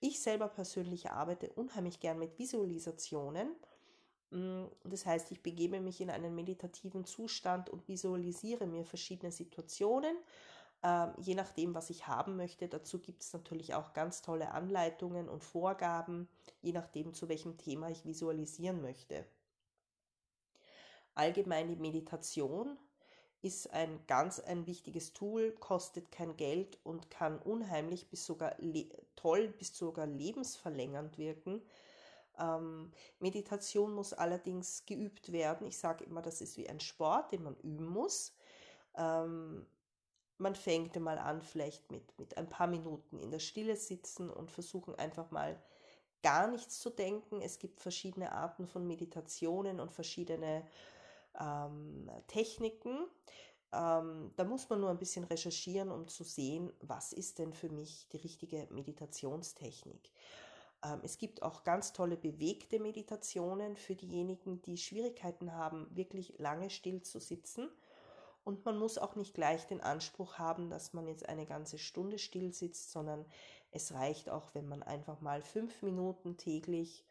Ich 0.00 0.20
selber 0.20 0.48
persönlich 0.48 1.10
arbeite 1.10 1.50
unheimlich 1.52 2.00
gern 2.00 2.18
mit 2.18 2.38
Visualisationen. 2.38 3.56
Mm, 4.32 4.64
das 4.84 5.06
heißt, 5.06 5.30
ich 5.30 5.42
begebe 5.42 5.80
mich 5.80 6.00
in 6.00 6.10
einen 6.10 6.34
meditativen 6.34 7.04
Zustand 7.04 7.68
und 7.70 7.86
visualisiere 7.86 8.66
mir 8.66 8.84
verschiedene 8.84 9.30
Situationen, 9.30 10.16
äh, 10.82 11.08
je 11.20 11.34
nachdem, 11.34 11.74
was 11.74 11.90
ich 11.90 12.06
haben 12.06 12.36
möchte. 12.36 12.66
Dazu 12.66 12.98
gibt 12.98 13.22
es 13.22 13.32
natürlich 13.34 13.74
auch 13.74 13.92
ganz 13.92 14.22
tolle 14.22 14.52
Anleitungen 14.52 15.28
und 15.28 15.44
Vorgaben, 15.44 16.28
je 16.62 16.72
nachdem, 16.72 17.12
zu 17.12 17.28
welchem 17.28 17.58
Thema 17.58 17.90
ich 17.90 18.06
visualisieren 18.06 18.80
möchte. 18.80 19.26
Allgemeine 21.14 21.76
Meditation 21.76 22.78
ist 23.42 23.70
ein 23.70 24.00
ganz 24.06 24.40
ein 24.40 24.66
wichtiges 24.66 25.12
Tool, 25.12 25.52
kostet 25.52 26.10
kein 26.10 26.36
Geld 26.38 26.78
und 26.84 27.10
kann 27.10 27.38
unheimlich 27.38 28.08
bis 28.08 28.24
sogar 28.24 28.56
toll 29.16 29.48
bis 29.48 29.76
sogar 29.76 30.06
lebensverlängernd 30.06 31.18
wirken. 31.18 31.60
Ähm, 32.38 32.92
Meditation 33.18 33.94
muss 33.94 34.12
allerdings 34.12 34.84
geübt 34.86 35.32
werden. 35.32 35.66
Ich 35.66 35.78
sage 35.78 36.04
immer, 36.04 36.22
das 36.22 36.40
ist 36.40 36.56
wie 36.56 36.68
ein 36.68 36.80
Sport, 36.80 37.32
den 37.32 37.42
man 37.42 37.56
üben 37.56 37.86
muss. 37.86 38.34
Ähm, 38.96 39.66
man 40.38 40.54
fängt 40.54 40.98
mal 40.98 41.18
an, 41.18 41.40
vielleicht 41.40 41.90
mit, 41.90 42.18
mit 42.18 42.36
ein 42.36 42.48
paar 42.48 42.66
Minuten 42.66 43.18
in 43.18 43.30
der 43.30 43.38
Stille 43.38 43.76
sitzen 43.76 44.28
und 44.28 44.50
versuchen 44.50 44.94
einfach 44.96 45.30
mal 45.30 45.62
gar 46.22 46.48
nichts 46.48 46.80
zu 46.80 46.90
denken. 46.90 47.40
Es 47.40 47.58
gibt 47.58 47.80
verschiedene 47.80 48.32
Arten 48.32 48.66
von 48.66 48.86
Meditationen 48.86 49.80
und 49.80 49.92
verschiedene 49.92 50.66
ähm, 51.38 52.10
Techniken. 52.26 53.06
Ähm, 53.72 54.32
da 54.36 54.44
muss 54.44 54.68
man 54.68 54.80
nur 54.80 54.90
ein 54.90 54.98
bisschen 54.98 55.24
recherchieren, 55.24 55.90
um 55.90 56.06
zu 56.06 56.24
sehen, 56.24 56.72
was 56.80 57.12
ist 57.12 57.38
denn 57.38 57.54
für 57.54 57.70
mich 57.70 58.08
die 58.12 58.18
richtige 58.18 58.68
Meditationstechnik. 58.70 60.10
Ähm, 60.84 61.00
es 61.02 61.18
gibt 61.18 61.42
auch 61.42 61.64
ganz 61.64 61.92
tolle 61.92 62.16
bewegte 62.16 62.78
Meditationen 62.80 63.76
für 63.76 63.94
diejenigen, 63.94 64.62
die 64.62 64.76
Schwierigkeiten 64.76 65.52
haben, 65.52 65.86
wirklich 65.94 66.34
lange 66.38 66.70
still 66.70 67.02
zu 67.02 67.20
sitzen. 67.20 67.68
Und 68.44 68.64
man 68.64 68.76
muss 68.76 68.98
auch 68.98 69.14
nicht 69.14 69.34
gleich 69.34 69.66
den 69.66 69.80
Anspruch 69.80 70.38
haben, 70.38 70.68
dass 70.68 70.92
man 70.92 71.06
jetzt 71.06 71.28
eine 71.28 71.46
ganze 71.46 71.78
Stunde 71.78 72.18
still 72.18 72.52
sitzt, 72.52 72.90
sondern 72.90 73.24
es 73.70 73.94
reicht 73.94 74.28
auch, 74.28 74.54
wenn 74.54 74.68
man 74.68 74.82
einfach 74.82 75.20
mal 75.20 75.42
fünf 75.42 75.82
Minuten 75.82 76.36
täglich 76.36 77.04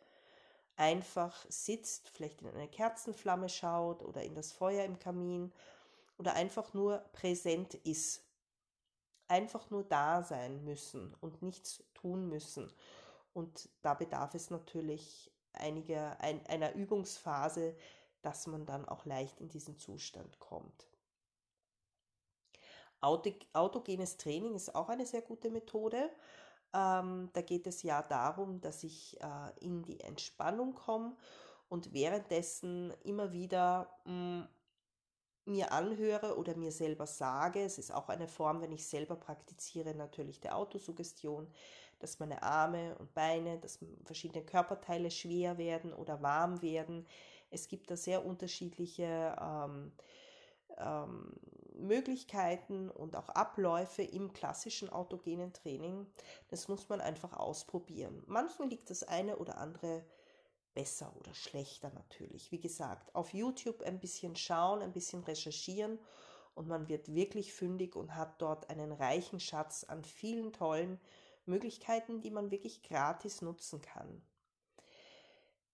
einfach 0.76 1.46
sitzt, 1.50 2.10
vielleicht 2.10 2.42
in 2.42 2.50
eine 2.50 2.68
Kerzenflamme 2.68 3.50
schaut 3.50 4.04
oder 4.04 4.24
in 4.24 4.36
das 4.36 4.52
Feuer 4.52 4.84
im 4.84 5.00
Kamin 5.00 5.52
oder 6.18 6.34
einfach 6.34 6.74
nur 6.74 7.00
präsent 7.14 7.76
ist. 7.76 8.24
Einfach 9.28 9.70
nur 9.70 9.84
da 9.84 10.24
sein 10.24 10.64
müssen 10.66 11.16
und 11.22 11.42
nichts 11.42 11.84
tun 11.94 12.28
müssen. 12.28 12.72
Und 13.34 13.70
da 13.82 13.94
bedarf 13.94 14.36
es 14.36 14.50
natürlich 14.50 15.32
einiger, 15.54 16.20
ein, 16.20 16.46
einer 16.48 16.74
Übungsphase, 16.74 17.76
dass 18.22 18.48
man 18.48 18.66
dann 18.66 18.88
auch 18.88 19.06
leicht 19.06 19.40
in 19.40 19.50
diesen 19.50 19.78
Zustand 19.78 20.40
kommt. 20.40 20.88
Autogenes 23.02 24.18
Training 24.18 24.54
ist 24.54 24.76
auch 24.76 24.90
eine 24.90 25.08
sehr 25.08 25.24
gute 25.24 25.50
Methode. 25.50 26.12
Ähm, 26.74 27.30
da 27.34 27.42
geht 27.42 27.66
es 27.68 27.82
ja 27.82 28.04
darum, 28.04 28.62
dass 28.62 28.84
ich 28.84 29.20
äh, 29.22 29.60
in 29.60 29.82
die 29.84 30.00
Entspannung 30.02 30.76
komme 30.76 31.18
und 31.68 31.94
währenddessen 31.94 32.94
immer 33.04 33.32
wieder 33.32 33.90
mh, 34.06 34.14
mm, 34.14 34.48
mir 35.46 35.72
anhöre 35.72 36.38
oder 36.38 36.56
mir 36.56 36.72
selber 36.72 37.08
sage, 37.08 37.64
es 37.64 37.80
ist 37.80 37.92
auch 37.92 38.10
eine 38.10 38.28
Form, 38.28 38.62
wenn 38.62 38.72
ich 38.72 38.88
selber 38.88 39.16
praktiziere, 39.16 39.96
natürlich 39.96 40.40
der 40.40 40.56
Autosuggestion, 40.56 41.52
dass 42.02 42.20
meine 42.20 42.44
Arme 42.44 42.96
und 43.00 43.14
Beine, 43.14 43.60
dass 43.60 43.80
verschiedene 44.06 44.44
Körperteile 44.44 45.12
schwer 45.12 45.58
werden 45.58 45.94
oder 45.94 46.22
warm 46.22 46.62
werden. 46.62 47.06
Es 47.50 47.68
gibt 47.68 47.92
da 47.92 47.98
sehr 47.98 48.26
unterschiedliche 48.26 49.36
ähm, 49.40 49.92
ähm, 50.78 51.34
Möglichkeiten 51.76 52.90
und 52.90 53.16
auch 53.16 53.30
Abläufe 53.30 54.04
im 54.04 54.34
klassischen 54.34 54.90
autogenen 54.90 55.54
Training. 55.54 56.08
Das 56.50 56.68
muss 56.68 56.90
man 56.90 57.02
einfach 57.02 57.34
ausprobieren. 57.34 58.24
Manchen 58.28 58.70
liegt 58.70 58.90
das 58.90 59.04
eine 59.04 59.38
oder 59.38 59.58
andere 59.58 60.04
besser 60.74 61.14
oder 61.20 61.34
schlechter 61.34 61.92
natürlich. 61.94 62.52
Wie 62.52 62.60
gesagt, 62.60 63.14
auf 63.16 63.34
YouTube 63.34 63.82
ein 63.82 64.00
bisschen 64.00 64.36
schauen, 64.36 64.82
ein 64.82 64.94
bisschen 64.94 65.24
recherchieren 65.24 66.00
und 66.56 66.68
man 66.68 66.88
wird 66.88 67.14
wirklich 67.14 67.54
fündig 67.54 67.96
und 67.96 68.16
hat 68.16 68.42
dort 68.42 68.70
einen 68.70 68.92
reichen 68.92 69.40
Schatz 69.40 69.84
an 69.84 70.04
vielen 70.04 70.54
tollen 70.54 71.00
Möglichkeiten, 71.46 72.22
die 72.22 72.32
man 72.32 72.52
wirklich 72.52 72.84
gratis 72.84 73.42
nutzen 73.42 73.82
kann. 73.82 74.22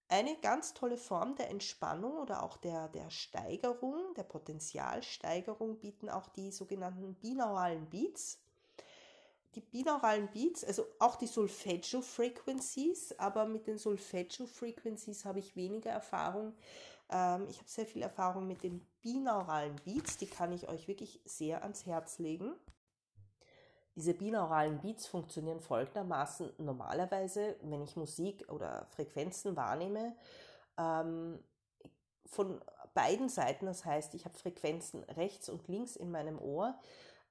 Eine 0.09 0.37
ganz 0.37 0.73
tolle 0.73 0.97
Form 0.97 1.35
der 1.35 1.49
Entspannung 1.49 2.17
oder 2.17 2.43
auch 2.43 2.55
der, 2.55 2.87
der 2.87 3.09
Steigerung, 3.09 4.13
der 4.15 4.23
Potenzialsteigerung 4.23 5.79
bieten 5.79 6.09
auch 6.09 6.29
die 6.29 6.51
sogenannten 6.51 7.15
binauralen 7.15 7.89
Beats. 7.89 8.39
Die 9.55 9.61
binauralen 9.61 10.29
Beats, 10.31 10.63
also 10.63 10.85
auch 10.99 11.17
die 11.17 11.27
Solfeggio 11.27 12.01
Frequencies, 12.01 13.17
aber 13.19 13.45
mit 13.45 13.67
den 13.67 13.77
Solfeggio 13.77 14.45
Frequencies 14.45 15.25
habe 15.25 15.39
ich 15.39 15.57
weniger 15.57 15.89
Erfahrung. 15.89 16.53
Ähm, 17.09 17.47
ich 17.49 17.57
habe 17.57 17.69
sehr 17.69 17.85
viel 17.85 18.01
Erfahrung 18.01 18.47
mit 18.47 18.63
den 18.63 18.85
binauralen 19.01 19.75
Beats, 19.83 20.17
die 20.17 20.27
kann 20.27 20.53
ich 20.53 20.69
euch 20.69 20.87
wirklich 20.87 21.19
sehr 21.25 21.63
ans 21.63 21.85
Herz 21.85 22.19
legen. 22.19 22.53
Diese 23.97 24.13
binauralen 24.13 24.79
Beats 24.79 25.07
funktionieren 25.07 25.59
folgendermaßen 25.59 26.53
normalerweise, 26.59 27.55
wenn 27.63 27.81
ich 27.81 27.95
Musik 27.95 28.45
oder 28.47 28.85
Frequenzen 28.91 29.55
wahrnehme, 29.55 30.15
ähm, 30.77 31.39
von 32.27 32.61
beiden 32.93 33.27
Seiten, 33.27 33.65
das 33.65 33.85
heißt, 33.85 34.13
ich 34.13 34.25
habe 34.25 34.37
Frequenzen 34.37 35.03
rechts 35.05 35.49
und 35.49 35.67
links 35.67 35.95
in 35.95 36.11
meinem 36.11 36.37
Ohr, 36.37 36.79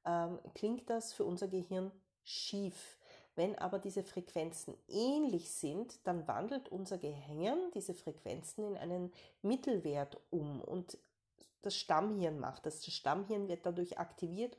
ähm, 0.04 0.40
klingt 0.54 0.90
das 0.90 1.12
für 1.12 1.24
unser 1.24 1.46
Gehirn 1.46 1.92
schief. 2.24 2.98
Wenn 3.36 3.56
aber 3.56 3.78
diese 3.78 4.02
Frequenzen 4.02 4.74
ähnlich 4.88 5.52
sind, 5.52 6.04
dann 6.04 6.26
wandelt 6.26 6.68
unser 6.68 6.98
Gehirn 6.98 7.70
diese 7.74 7.94
Frequenzen 7.94 8.64
in 8.64 8.76
einen 8.76 9.12
Mittelwert 9.40 10.20
um 10.30 10.60
und 10.62 10.98
das 11.62 11.76
Stammhirn 11.76 12.40
macht 12.40 12.66
das. 12.66 12.80
Das 12.80 12.92
Stammhirn 12.92 13.46
wird 13.46 13.64
dadurch 13.64 13.98
aktiviert 13.98 14.56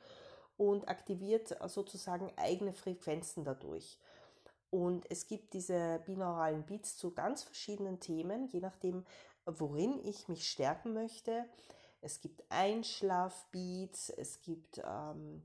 und 0.58 0.88
aktiviert 0.88 1.56
sozusagen 1.68 2.30
eigene 2.36 2.74
Frequenzen 2.74 3.44
dadurch. 3.44 3.98
Und 4.70 5.10
es 5.10 5.26
gibt 5.26 5.54
diese 5.54 6.02
binauralen 6.04 6.66
Beats 6.66 6.98
zu 6.98 7.12
ganz 7.14 7.42
verschiedenen 7.42 8.00
Themen, 8.00 8.48
je 8.48 8.60
nachdem, 8.60 9.06
worin 9.46 9.98
ich 10.04 10.28
mich 10.28 10.50
stärken 10.50 10.92
möchte. 10.92 11.46
Es 12.02 12.20
gibt 12.20 12.44
Einschlafbeats, 12.50 14.10
es 14.10 14.42
gibt 14.42 14.82
ähm, 14.84 15.42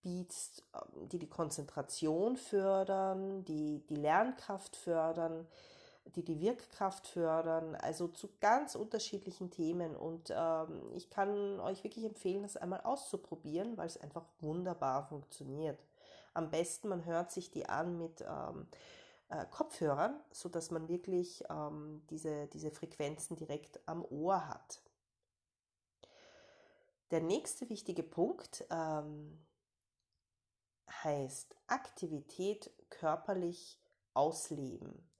Beats, 0.00 0.62
ähm, 0.74 1.08
die 1.08 1.18
die 1.18 1.28
Konzentration 1.28 2.36
fördern, 2.36 3.44
die 3.44 3.84
die 3.88 3.96
Lernkraft 3.96 4.74
fördern 4.74 5.46
die 6.04 6.24
die 6.24 6.40
Wirkkraft 6.40 7.06
fördern, 7.06 7.74
also 7.76 8.08
zu 8.08 8.28
ganz 8.40 8.74
unterschiedlichen 8.74 9.50
Themen. 9.50 9.96
Und 9.96 10.32
ähm, 10.34 10.90
ich 10.94 11.10
kann 11.10 11.60
euch 11.60 11.84
wirklich 11.84 12.04
empfehlen, 12.04 12.42
das 12.42 12.56
einmal 12.56 12.80
auszuprobieren, 12.82 13.76
weil 13.76 13.86
es 13.86 13.96
einfach 13.96 14.24
wunderbar 14.40 15.06
funktioniert. 15.06 15.78
Am 16.34 16.50
besten, 16.50 16.88
man 16.88 17.04
hört 17.04 17.30
sich 17.30 17.50
die 17.50 17.68
an 17.68 17.98
mit 17.98 18.22
ähm, 18.22 18.66
äh, 19.28 19.46
Kopfhörern, 19.50 20.18
sodass 20.30 20.70
man 20.70 20.88
wirklich 20.88 21.44
ähm, 21.48 22.02
diese, 22.10 22.46
diese 22.48 22.70
Frequenzen 22.70 23.36
direkt 23.36 23.80
am 23.86 24.04
Ohr 24.04 24.48
hat. 24.48 24.82
Der 27.10 27.20
nächste 27.20 27.68
wichtige 27.68 28.02
Punkt 28.02 28.64
ähm, 28.70 29.38
heißt 31.04 31.56
Aktivität 31.66 32.70
körperlich 32.88 33.78
ausleben. 34.14 35.11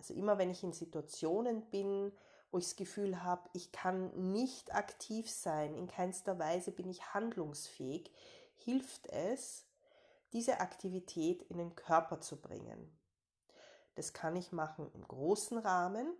Also 0.00 0.14
immer 0.14 0.38
wenn 0.38 0.48
ich 0.48 0.64
in 0.64 0.72
Situationen 0.72 1.60
bin, 1.68 2.10
wo 2.50 2.56
ich 2.56 2.64
das 2.64 2.76
Gefühl 2.76 3.22
habe, 3.22 3.50
ich 3.52 3.70
kann 3.70 4.32
nicht 4.32 4.74
aktiv 4.74 5.30
sein, 5.30 5.74
in 5.74 5.88
keinster 5.88 6.38
Weise 6.38 6.72
bin 6.72 6.88
ich 6.88 7.12
handlungsfähig, 7.12 8.10
hilft 8.56 9.08
es, 9.08 9.66
diese 10.32 10.60
Aktivität 10.60 11.42
in 11.42 11.58
den 11.58 11.76
Körper 11.76 12.18
zu 12.18 12.40
bringen. 12.40 12.98
Das 13.94 14.14
kann 14.14 14.36
ich 14.36 14.52
machen 14.52 14.90
im 14.94 15.06
großen 15.06 15.58
Rahmen 15.58 16.10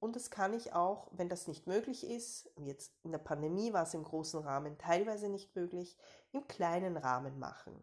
und 0.00 0.16
das 0.16 0.32
kann 0.32 0.54
ich 0.54 0.72
auch, 0.72 1.06
wenn 1.12 1.28
das 1.28 1.46
nicht 1.46 1.68
möglich 1.68 2.04
ist, 2.04 2.50
jetzt 2.56 2.92
in 3.04 3.12
der 3.12 3.20
Pandemie 3.20 3.72
war 3.72 3.84
es 3.84 3.94
im 3.94 4.02
großen 4.02 4.40
Rahmen 4.40 4.78
teilweise 4.78 5.28
nicht 5.28 5.54
möglich, 5.54 5.96
im 6.32 6.48
kleinen 6.48 6.96
Rahmen 6.96 7.38
machen. 7.38 7.80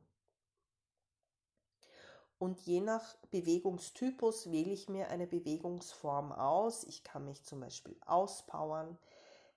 Und 2.40 2.62
je 2.62 2.80
nach 2.80 3.16
Bewegungstypus 3.32 4.50
wähle 4.50 4.72
ich 4.72 4.88
mir 4.88 5.10
eine 5.10 5.28
Bewegungsform 5.28 6.32
aus. 6.32 6.86
Ich 6.86 7.04
kann 7.04 7.26
mich 7.26 7.44
zum 7.44 7.60
Beispiel 7.60 7.98
auspowern, 8.06 8.98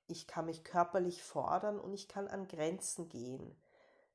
ich 0.08 0.26
kann 0.26 0.46
mich 0.46 0.64
körperlich 0.64 1.22
fordern 1.22 1.78
und 1.78 1.94
ich 1.94 2.08
kann 2.08 2.26
an 2.26 2.48
Grenzen 2.48 3.08
gehen. 3.08 3.56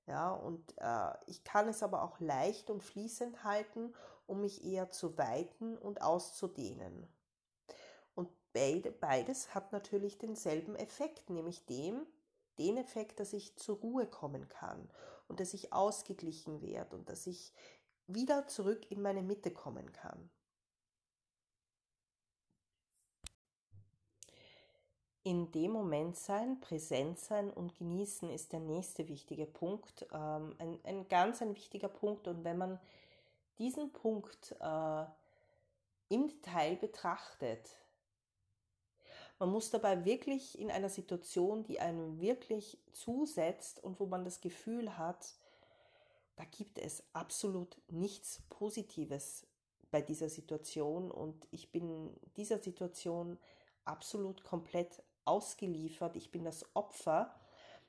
Ja, 0.05 0.31
und 0.31 0.73
äh, 0.77 1.13
ich 1.27 1.43
kann 1.43 1.67
es 1.69 1.81
aber 1.81 2.03
auch 2.03 2.19
leicht 2.19 2.69
und 2.69 2.83
fließend 2.83 3.43
halten, 3.43 3.93
um 4.25 4.41
mich 4.41 4.63
eher 4.65 4.89
zu 4.91 5.17
weiten 5.17 5.77
und 5.77 6.01
auszudehnen. 6.01 7.07
Und 8.15 8.29
beide, 8.53 8.91
beides 8.91 9.53
hat 9.55 9.71
natürlich 9.71 10.17
denselben 10.17 10.75
Effekt, 10.75 11.29
nämlich 11.29 11.65
dem, 11.65 12.05
den 12.57 12.77
Effekt, 12.77 13.19
dass 13.19 13.33
ich 13.33 13.55
zur 13.57 13.77
Ruhe 13.77 14.07
kommen 14.07 14.47
kann 14.49 14.89
und 15.27 15.39
dass 15.39 15.53
ich 15.53 15.73
ausgeglichen 15.73 16.61
werde 16.61 16.95
und 16.95 17.09
dass 17.09 17.27
ich 17.27 17.53
wieder 18.07 18.47
zurück 18.47 18.89
in 18.89 19.01
meine 19.01 19.21
Mitte 19.21 19.51
kommen 19.51 19.91
kann. 19.91 20.29
In 25.23 25.51
dem 25.51 25.71
Moment 25.71 26.15
sein, 26.15 26.61
präsent 26.61 27.19
sein 27.19 27.51
und 27.51 27.75
genießen 27.75 28.29
ist 28.29 28.53
der 28.53 28.61
nächste 28.61 29.09
wichtige 29.09 29.45
Punkt, 29.45 30.07
ähm, 30.13 30.55
ein, 30.57 30.79
ein 30.85 31.07
ganz 31.09 31.41
ein 31.41 31.53
wichtiger 31.53 31.89
Punkt. 31.89 32.29
Und 32.29 32.45
wenn 32.45 32.57
man 32.57 32.79
diesen 33.59 33.91
Punkt 33.91 34.55
äh, 34.61 35.05
im 36.07 36.29
Detail 36.29 36.77
betrachtet, 36.77 37.75
man 39.39 39.49
muss 39.49 39.69
dabei 39.69 40.05
wirklich 40.05 40.57
in 40.57 40.71
einer 40.71 40.89
Situation, 40.89 41.63
die 41.65 41.81
einem 41.81 42.21
wirklich 42.21 42.79
zusetzt 42.93 43.83
und 43.83 43.99
wo 43.99 44.05
man 44.05 44.23
das 44.23 44.39
Gefühl 44.39 44.97
hat, 44.97 45.35
da 46.37 46.45
gibt 46.45 46.77
es 46.77 47.03
absolut 47.13 47.77
nichts 47.89 48.41
Positives 48.49 49.45
bei 49.91 50.01
dieser 50.01 50.29
Situation 50.29 51.11
und 51.11 51.47
ich 51.51 51.71
bin 51.71 52.15
dieser 52.37 52.59
Situation 52.59 53.37
absolut 53.85 54.43
komplett 54.43 55.03
ausgeliefert, 55.25 56.15
ich 56.15 56.31
bin 56.31 56.45
das 56.45 56.65
Opfer, 56.75 57.35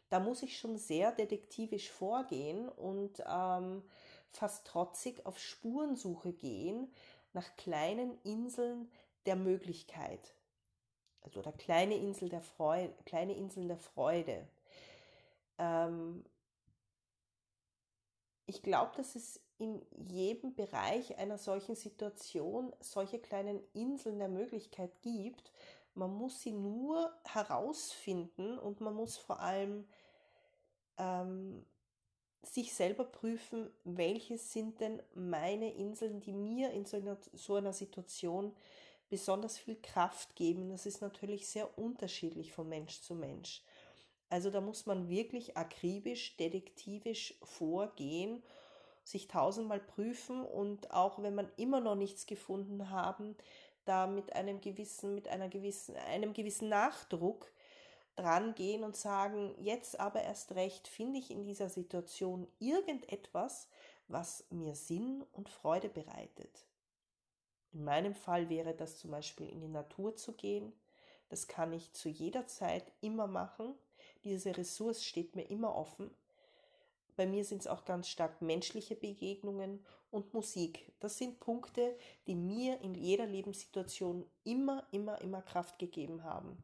da 0.08 0.18
muss 0.18 0.42
ich 0.42 0.58
schon 0.58 0.78
sehr 0.78 1.12
detektivisch 1.12 1.90
vorgehen 1.90 2.68
und 2.68 3.22
ähm, 3.26 3.82
fast 4.30 4.66
trotzig 4.66 5.24
auf 5.26 5.38
Spurensuche 5.38 6.32
gehen 6.32 6.90
nach 7.34 7.56
kleinen 7.56 8.18
Inseln 8.22 8.90
der 9.26 9.36
Möglichkeit. 9.36 10.34
Also 11.20 11.40
oder 11.40 11.52
kleine 11.52 11.96
Insel 11.96 12.30
der 12.30 12.40
Freude, 12.40 12.94
kleine 13.04 13.34
Inseln 13.34 13.68
der 13.68 13.76
Freude. 13.76 14.48
Ähm, 15.58 16.24
ich 18.48 18.62
glaube, 18.62 18.92
dass 18.96 19.14
es 19.14 19.40
in 19.58 19.82
jedem 19.96 20.54
Bereich 20.54 21.18
einer 21.18 21.36
solchen 21.36 21.74
Situation 21.74 22.72
solche 22.80 23.18
kleinen 23.18 23.60
Inseln 23.74 24.18
der 24.18 24.28
Möglichkeit 24.28 24.90
gibt. 25.02 25.52
Man 25.94 26.14
muss 26.14 26.40
sie 26.40 26.52
nur 26.52 27.12
herausfinden 27.24 28.58
und 28.58 28.80
man 28.80 28.94
muss 28.94 29.16
vor 29.18 29.40
allem 29.40 29.86
ähm, 30.96 31.66
sich 32.42 32.72
selber 32.72 33.04
prüfen, 33.04 33.70
welche 33.84 34.38
sind 34.38 34.80
denn 34.80 35.02
meine 35.14 35.74
Inseln, 35.74 36.20
die 36.20 36.32
mir 36.32 36.70
in 36.70 36.86
so 36.86 36.96
einer, 36.96 37.18
so 37.32 37.56
einer 37.56 37.72
Situation 37.72 38.56
besonders 39.10 39.58
viel 39.58 39.76
Kraft 39.76 40.36
geben. 40.36 40.70
Das 40.70 40.86
ist 40.86 41.02
natürlich 41.02 41.48
sehr 41.48 41.76
unterschiedlich 41.78 42.52
von 42.52 42.68
Mensch 42.68 43.00
zu 43.00 43.14
Mensch. 43.14 43.62
Also 44.30 44.50
da 44.50 44.60
muss 44.60 44.86
man 44.86 45.08
wirklich 45.08 45.56
akribisch, 45.56 46.36
detektivisch 46.36 47.34
vorgehen, 47.42 48.42
sich 49.04 49.26
tausendmal 49.26 49.80
prüfen 49.80 50.44
und 50.44 50.90
auch 50.90 51.22
wenn 51.22 51.34
man 51.34 51.50
immer 51.56 51.80
noch 51.80 51.94
nichts 51.94 52.26
gefunden 52.26 52.90
haben, 52.90 53.36
da 53.86 54.06
mit 54.06 54.34
einem 54.34 54.60
gewissen, 54.60 55.14
mit 55.14 55.28
einer 55.28 55.48
gewissen, 55.48 55.96
einem 55.96 56.34
gewissen 56.34 56.68
Nachdruck 56.68 57.50
dran 58.16 58.54
gehen 58.54 58.84
und 58.84 58.96
sagen, 58.96 59.54
jetzt 59.58 59.98
aber 59.98 60.22
erst 60.22 60.54
recht 60.54 60.88
finde 60.88 61.18
ich 61.18 61.30
in 61.30 61.44
dieser 61.44 61.70
Situation 61.70 62.46
irgendetwas, 62.58 63.68
was 64.08 64.44
mir 64.50 64.74
Sinn 64.74 65.24
und 65.32 65.48
Freude 65.48 65.88
bereitet. 65.88 66.66
In 67.72 67.84
meinem 67.84 68.14
Fall 68.14 68.48
wäre 68.48 68.74
das 68.74 68.98
zum 68.98 69.10
Beispiel 69.10 69.48
in 69.48 69.60
die 69.60 69.68
Natur 69.68 70.16
zu 70.16 70.32
gehen. 70.32 70.72
Das 71.28 71.46
kann 71.46 71.72
ich 71.72 71.92
zu 71.92 72.08
jeder 72.08 72.46
Zeit 72.46 72.90
immer 73.00 73.26
machen. 73.26 73.74
Diese 74.24 74.56
Ressource 74.56 75.04
steht 75.04 75.36
mir 75.36 75.48
immer 75.48 75.74
offen. 75.74 76.10
Bei 77.16 77.26
mir 77.26 77.44
sind 77.44 77.62
es 77.62 77.66
auch 77.66 77.84
ganz 77.84 78.08
stark 78.08 78.40
menschliche 78.42 78.94
Begegnungen 78.94 79.84
und 80.10 80.32
Musik. 80.34 80.92
Das 81.00 81.18
sind 81.18 81.40
Punkte, 81.40 81.96
die 82.26 82.34
mir 82.34 82.80
in 82.80 82.94
jeder 82.94 83.26
Lebenssituation 83.26 84.24
immer, 84.44 84.86
immer, 84.92 85.20
immer 85.20 85.42
Kraft 85.42 85.78
gegeben 85.78 86.22
haben. 86.22 86.62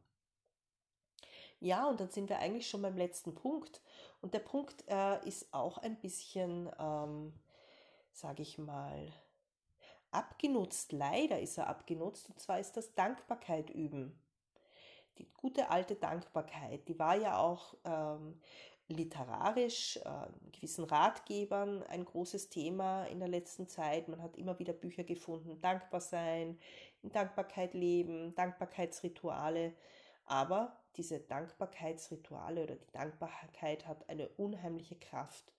Ja, 1.59 1.87
und 1.89 1.99
dann 1.99 2.09
sind 2.09 2.29
wir 2.29 2.39
eigentlich 2.39 2.69
schon 2.69 2.81
beim 2.81 2.97
letzten 2.97 3.35
Punkt. 3.35 3.81
Und 4.21 4.33
der 4.33 4.39
Punkt 4.39 4.83
äh, 4.87 5.27
ist 5.27 5.53
auch 5.53 5.77
ein 5.77 5.99
bisschen, 5.99 6.69
ähm, 6.79 7.33
sage 8.11 8.41
ich 8.41 8.57
mal, 8.57 9.11
abgenutzt. 10.11 10.91
Leider 10.91 11.39
ist 11.39 11.57
er 11.57 11.67
abgenutzt. 11.67 12.29
Und 12.29 12.39
zwar 12.39 12.59
ist 12.59 12.77
das 12.77 12.93
Dankbarkeit 12.93 13.69
üben 13.69 14.17
die 15.17 15.27
gute 15.37 15.69
alte 15.69 15.95
Dankbarkeit, 15.95 16.87
die 16.87 16.97
war 16.99 17.15
ja 17.15 17.37
auch 17.37 17.75
ähm, 17.85 18.39
literarisch, 18.87 19.97
äh, 19.97 20.51
gewissen 20.51 20.83
Ratgebern 20.83 21.83
ein 21.83 22.05
großes 22.05 22.49
Thema 22.49 23.05
in 23.05 23.19
der 23.19 23.27
letzten 23.27 23.67
Zeit. 23.67 24.07
Man 24.07 24.21
hat 24.21 24.37
immer 24.37 24.59
wieder 24.59 24.73
Bücher 24.73 25.03
gefunden, 25.03 25.59
dankbar 25.61 26.01
sein, 26.01 26.59
in 27.01 27.11
Dankbarkeit 27.11 27.73
leben, 27.73 28.35
Dankbarkeitsrituale. 28.35 29.73
Aber 30.25 30.77
diese 30.97 31.19
Dankbarkeitsrituale 31.19 32.63
oder 32.63 32.75
die 32.75 32.91
Dankbarkeit 32.91 33.87
hat 33.87 34.09
eine 34.09 34.29
unheimliche 34.29 34.95
Kraft. 34.95 35.54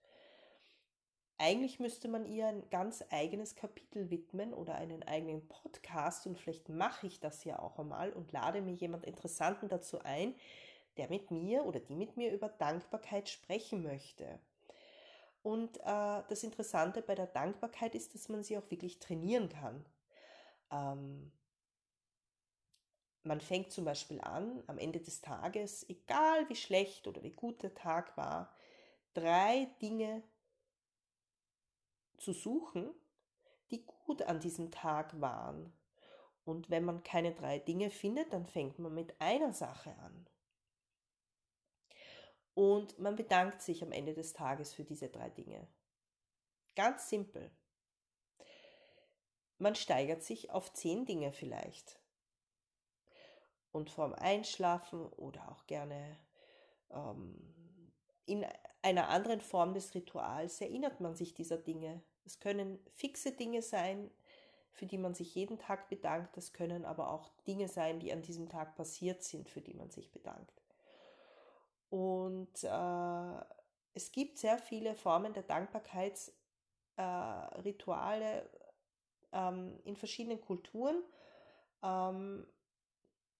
Eigentlich 1.38 1.80
müsste 1.80 2.08
man 2.08 2.24
ihr 2.24 2.46
ein 2.46 2.68
ganz 2.70 3.04
eigenes 3.10 3.54
Kapitel 3.54 4.10
widmen 4.10 4.54
oder 4.54 4.74
einen 4.76 5.02
eigenen 5.02 5.46
Podcast 5.48 6.26
und 6.26 6.38
vielleicht 6.38 6.70
mache 6.70 7.06
ich 7.06 7.20
das 7.20 7.44
ja 7.44 7.58
auch 7.58 7.78
einmal 7.78 8.12
und 8.12 8.32
lade 8.32 8.62
mir 8.62 8.72
jemand 8.72 9.04
Interessanten 9.04 9.68
dazu 9.68 9.98
ein, 10.02 10.34
der 10.96 11.10
mit 11.10 11.30
mir 11.30 11.66
oder 11.66 11.78
die 11.78 11.94
mit 11.94 12.16
mir 12.16 12.32
über 12.32 12.48
Dankbarkeit 12.48 13.28
sprechen 13.28 13.82
möchte. 13.82 14.38
Und 15.42 15.76
äh, 15.78 16.22
das 16.28 16.42
Interessante 16.42 17.02
bei 17.02 17.14
der 17.14 17.26
Dankbarkeit 17.26 17.94
ist, 17.94 18.14
dass 18.14 18.30
man 18.30 18.42
sie 18.42 18.56
auch 18.56 18.70
wirklich 18.70 18.98
trainieren 18.98 19.50
kann. 19.50 19.84
Ähm, 20.72 21.30
man 23.22 23.40
fängt 23.40 23.72
zum 23.72 23.84
Beispiel 23.84 24.20
an, 24.22 24.62
am 24.66 24.78
Ende 24.78 25.00
des 25.00 25.20
Tages, 25.20 25.88
egal 25.88 26.48
wie 26.48 26.56
schlecht 26.56 27.06
oder 27.06 27.22
wie 27.22 27.32
gut 27.32 27.62
der 27.62 27.74
Tag 27.74 28.16
war, 28.16 28.56
drei 29.14 29.68
Dinge 29.82 30.22
zu 32.18 32.32
suchen, 32.32 32.90
die 33.70 33.84
gut 33.84 34.22
an 34.22 34.40
diesem 34.40 34.70
Tag 34.70 35.20
waren. 35.20 35.72
Und 36.44 36.70
wenn 36.70 36.84
man 36.84 37.02
keine 37.02 37.34
drei 37.34 37.58
Dinge 37.58 37.90
findet, 37.90 38.32
dann 38.32 38.46
fängt 38.46 38.78
man 38.78 38.94
mit 38.94 39.20
einer 39.20 39.52
Sache 39.52 39.96
an. 39.98 40.26
Und 42.54 42.98
man 42.98 43.16
bedankt 43.16 43.60
sich 43.60 43.82
am 43.82 43.92
Ende 43.92 44.14
des 44.14 44.32
Tages 44.32 44.72
für 44.72 44.84
diese 44.84 45.08
drei 45.08 45.28
Dinge. 45.28 45.68
Ganz 46.74 47.08
simpel. 47.08 47.50
Man 49.58 49.74
steigert 49.74 50.22
sich 50.22 50.50
auf 50.50 50.72
zehn 50.72 51.04
Dinge 51.04 51.32
vielleicht. 51.32 52.00
Und 53.72 53.90
vorm 53.90 54.14
Einschlafen 54.14 55.06
oder 55.06 55.50
auch 55.50 55.66
gerne 55.66 56.18
ähm, 56.90 57.92
in 58.24 58.46
einer 58.86 59.08
anderen 59.08 59.40
Form 59.40 59.74
des 59.74 59.96
Rituals 59.96 60.60
erinnert 60.60 61.00
man 61.00 61.16
sich 61.16 61.34
dieser 61.34 61.58
Dinge. 61.58 62.04
Es 62.24 62.38
können 62.38 62.78
fixe 62.94 63.32
Dinge 63.32 63.60
sein, 63.60 64.12
für 64.70 64.86
die 64.86 64.96
man 64.96 65.12
sich 65.12 65.34
jeden 65.34 65.58
Tag 65.58 65.88
bedankt. 65.88 66.36
Es 66.36 66.52
können 66.52 66.84
aber 66.84 67.10
auch 67.10 67.32
Dinge 67.48 67.66
sein, 67.66 67.98
die 67.98 68.12
an 68.12 68.22
diesem 68.22 68.48
Tag 68.48 68.76
passiert 68.76 69.24
sind, 69.24 69.48
für 69.48 69.60
die 69.60 69.74
man 69.74 69.90
sich 69.90 70.12
bedankt. 70.12 70.62
Und 71.90 72.62
äh, 72.62 73.40
es 73.94 74.12
gibt 74.12 74.38
sehr 74.38 74.58
viele 74.58 74.94
Formen 74.94 75.32
der 75.32 75.42
Dankbarkeitsrituale 75.42 78.42
äh, 78.42 78.48
ähm, 79.32 79.80
in 79.82 79.96
verschiedenen 79.96 80.40
Kulturen. 80.40 81.02
Ähm, 81.82 82.46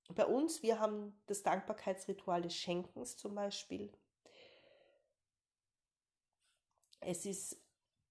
bei 0.09 0.27
uns, 0.27 0.65
wir 0.65 0.81
haben 0.81 1.17
das 1.27 1.45
Dankbarkeitsritual 1.45 2.43
des 2.43 2.57
Schenkens 2.57 3.17
zum 3.17 3.37
Beispiel. 3.37 3.93
Es 7.07 7.25
ist 7.25 7.57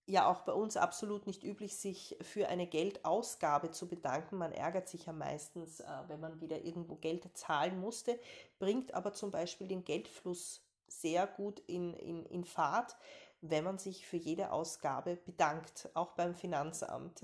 ja 0.07 0.29
auch 0.29 0.41
bei 0.41 0.53
uns 0.53 0.77
absolut 0.77 1.25
nicht 1.25 1.43
üblich, 1.43 1.77
sich 1.77 2.17
für 2.21 2.47
eine 2.47 2.67
Geldausgabe 2.67 3.71
zu 3.71 3.87
bedanken. 3.87 4.37
Man 4.37 4.51
ärgert 4.51 4.87
sich 4.87 5.05
ja 5.05 5.13
meistens, 5.13 5.79
äh, 5.79 5.85
wenn 6.07 6.19
man 6.19 6.39
wieder 6.41 6.63
irgendwo 6.63 6.95
Geld 6.95 7.27
zahlen 7.35 7.79
musste, 7.79 8.19
bringt 8.59 8.93
aber 8.93 9.13
zum 9.13 9.31
Beispiel 9.31 9.67
den 9.67 9.83
Geldfluss 9.83 10.61
sehr 10.87 11.27
gut 11.27 11.59
in, 11.67 11.93
in, 11.95 12.25
in 12.27 12.45
Fahrt, 12.45 12.95
wenn 13.41 13.63
man 13.63 13.79
sich 13.79 14.05
für 14.05 14.17
jede 14.17 14.51
Ausgabe 14.51 15.17
bedankt, 15.17 15.89
auch 15.93 16.11
beim 16.13 16.35
Finanzamt. 16.35 17.21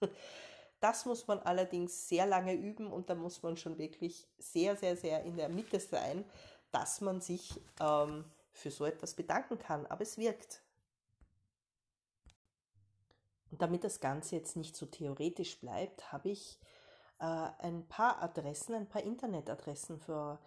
Das 0.80 1.04
muss 1.04 1.26
man 1.26 1.40
allerdings 1.40 2.08
sehr 2.08 2.24
lange 2.24 2.54
üben 2.54 2.90
und 2.90 3.10
da 3.10 3.14
muss 3.14 3.42
man 3.42 3.58
schon 3.58 3.76
wirklich 3.76 4.26
sehr, 4.38 4.76
sehr, 4.76 4.96
sehr 4.96 5.22
in 5.24 5.36
der 5.36 5.50
Mitte 5.50 5.78
sein, 5.78 6.24
dass 6.72 7.02
man 7.02 7.20
sich 7.20 7.60
ähm, 7.80 8.24
für 8.50 8.70
so 8.70 8.86
etwas 8.86 9.12
bedanken 9.12 9.58
kann. 9.58 9.84
Aber 9.84 10.00
es 10.00 10.16
wirkt. 10.16 10.62
Und 13.50 13.62
damit 13.62 13.84
das 13.84 14.00
Ganze 14.00 14.36
jetzt 14.36 14.56
nicht 14.56 14.76
so 14.76 14.86
theoretisch 14.86 15.58
bleibt, 15.60 16.12
habe 16.12 16.30
ich 16.30 16.58
äh, 17.18 17.24
ein 17.24 17.86
paar 17.88 18.22
Adressen, 18.22 18.74
ein 18.74 18.88
paar 18.88 19.02
Internetadressen 19.02 19.98
für 19.98 20.38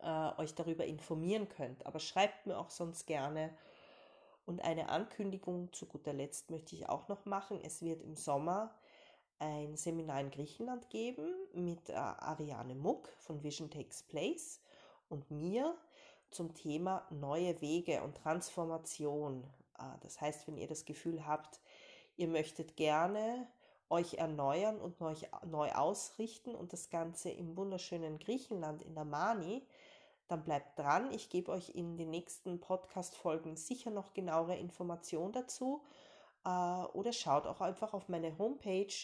äh, 0.00 0.32
euch 0.38 0.54
darüber 0.54 0.84
informieren 0.84 1.48
könnt. 1.48 1.86
Aber 1.86 2.00
schreibt 2.00 2.46
mir 2.46 2.58
auch 2.58 2.70
sonst 2.70 3.06
gerne. 3.06 3.56
Und 4.46 4.62
eine 4.62 4.88
Ankündigung 4.88 5.72
zu 5.72 5.86
guter 5.86 6.12
Letzt 6.12 6.50
möchte 6.50 6.74
ich 6.74 6.88
auch 6.88 7.06
noch 7.06 7.24
machen. 7.24 7.60
Es 7.62 7.82
wird 7.82 8.02
im 8.02 8.16
Sommer 8.16 8.74
ein 9.38 9.76
Seminar 9.76 10.20
in 10.20 10.30
Griechenland 10.30 10.90
geben 10.90 11.32
mit 11.52 11.88
äh, 11.88 11.92
Ariane 11.94 12.74
Muck 12.74 13.08
von 13.18 13.42
Vision 13.42 13.70
Takes 13.70 14.02
Place 14.02 14.60
und 15.08 15.30
mir 15.30 15.76
zum 16.30 16.54
Thema 16.54 17.06
neue 17.10 17.60
Wege 17.60 18.02
und 18.02 18.16
Transformation. 18.16 19.44
Ah, 19.74 19.96
das 20.02 20.20
heißt, 20.20 20.46
wenn 20.46 20.56
ihr 20.56 20.68
das 20.68 20.84
Gefühl 20.84 21.26
habt, 21.26 21.60
ihr 22.16 22.28
möchtet 22.28 22.76
gerne 22.76 23.48
euch 23.88 24.14
erneuern 24.14 24.80
und 24.80 25.00
euch 25.02 25.26
neu 25.46 25.72
ausrichten 25.72 26.54
und 26.54 26.72
das 26.72 26.90
Ganze 26.90 27.30
im 27.30 27.56
wunderschönen 27.56 28.18
Griechenland 28.18 28.82
in 28.82 28.94
der 28.94 29.04
Mani, 29.04 29.66
dann 30.28 30.44
bleibt 30.44 30.78
dran. 30.78 31.10
Ich 31.12 31.28
gebe 31.28 31.50
euch 31.50 31.70
in 31.70 31.96
den 31.96 32.10
nächsten 32.10 32.60
Podcast-Folgen 32.60 33.56
sicher 33.56 33.90
noch 33.90 34.14
genauere 34.14 34.56
Informationen 34.56 35.32
dazu. 35.32 35.82
Äh, 36.44 36.84
oder 36.92 37.12
schaut 37.12 37.46
auch 37.46 37.60
einfach 37.60 37.94
auf 37.94 38.08
meine 38.08 38.38
Homepage 38.38 38.94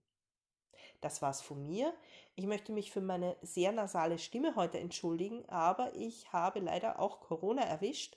Das 1.01 1.23
war's 1.23 1.41
von 1.41 1.67
mir. 1.67 1.95
Ich 2.35 2.47
möchte 2.47 2.73
mich 2.73 2.91
für 2.91 3.01
meine 3.01 3.37
sehr 3.43 3.73
nasale 3.73 4.19
Stimme 4.19 4.55
heute 4.57 4.79
entschuldigen, 4.79 5.49
aber 5.49 5.95
ich 5.95 6.33
habe 6.33 6.61
leider 6.61 6.99
auch 6.99 7.21
Corona 7.21 7.63
erwischt 7.63 8.17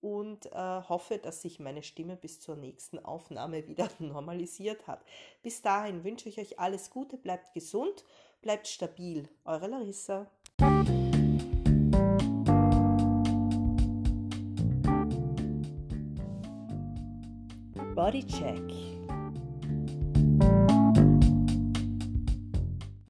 und 0.00 0.46
äh, 0.46 0.82
hoffe, 0.88 1.18
dass 1.18 1.42
sich 1.42 1.60
meine 1.60 1.82
Stimme 1.82 2.16
bis 2.16 2.40
zur 2.40 2.56
nächsten 2.56 2.98
Aufnahme 3.04 3.66
wieder 3.68 3.88
normalisiert 3.98 4.86
hat. 4.86 5.04
Bis 5.42 5.62
dahin 5.62 6.04
wünsche 6.04 6.28
ich 6.28 6.38
euch 6.38 6.58
alles 6.58 6.90
Gute, 6.90 7.16
bleibt 7.16 7.52
gesund, 7.54 8.04
bleibt 8.42 8.68
stabil. 8.68 9.28
Eure 9.44 9.68
Larissa. 9.68 10.30
Bodycheck 18.00 18.99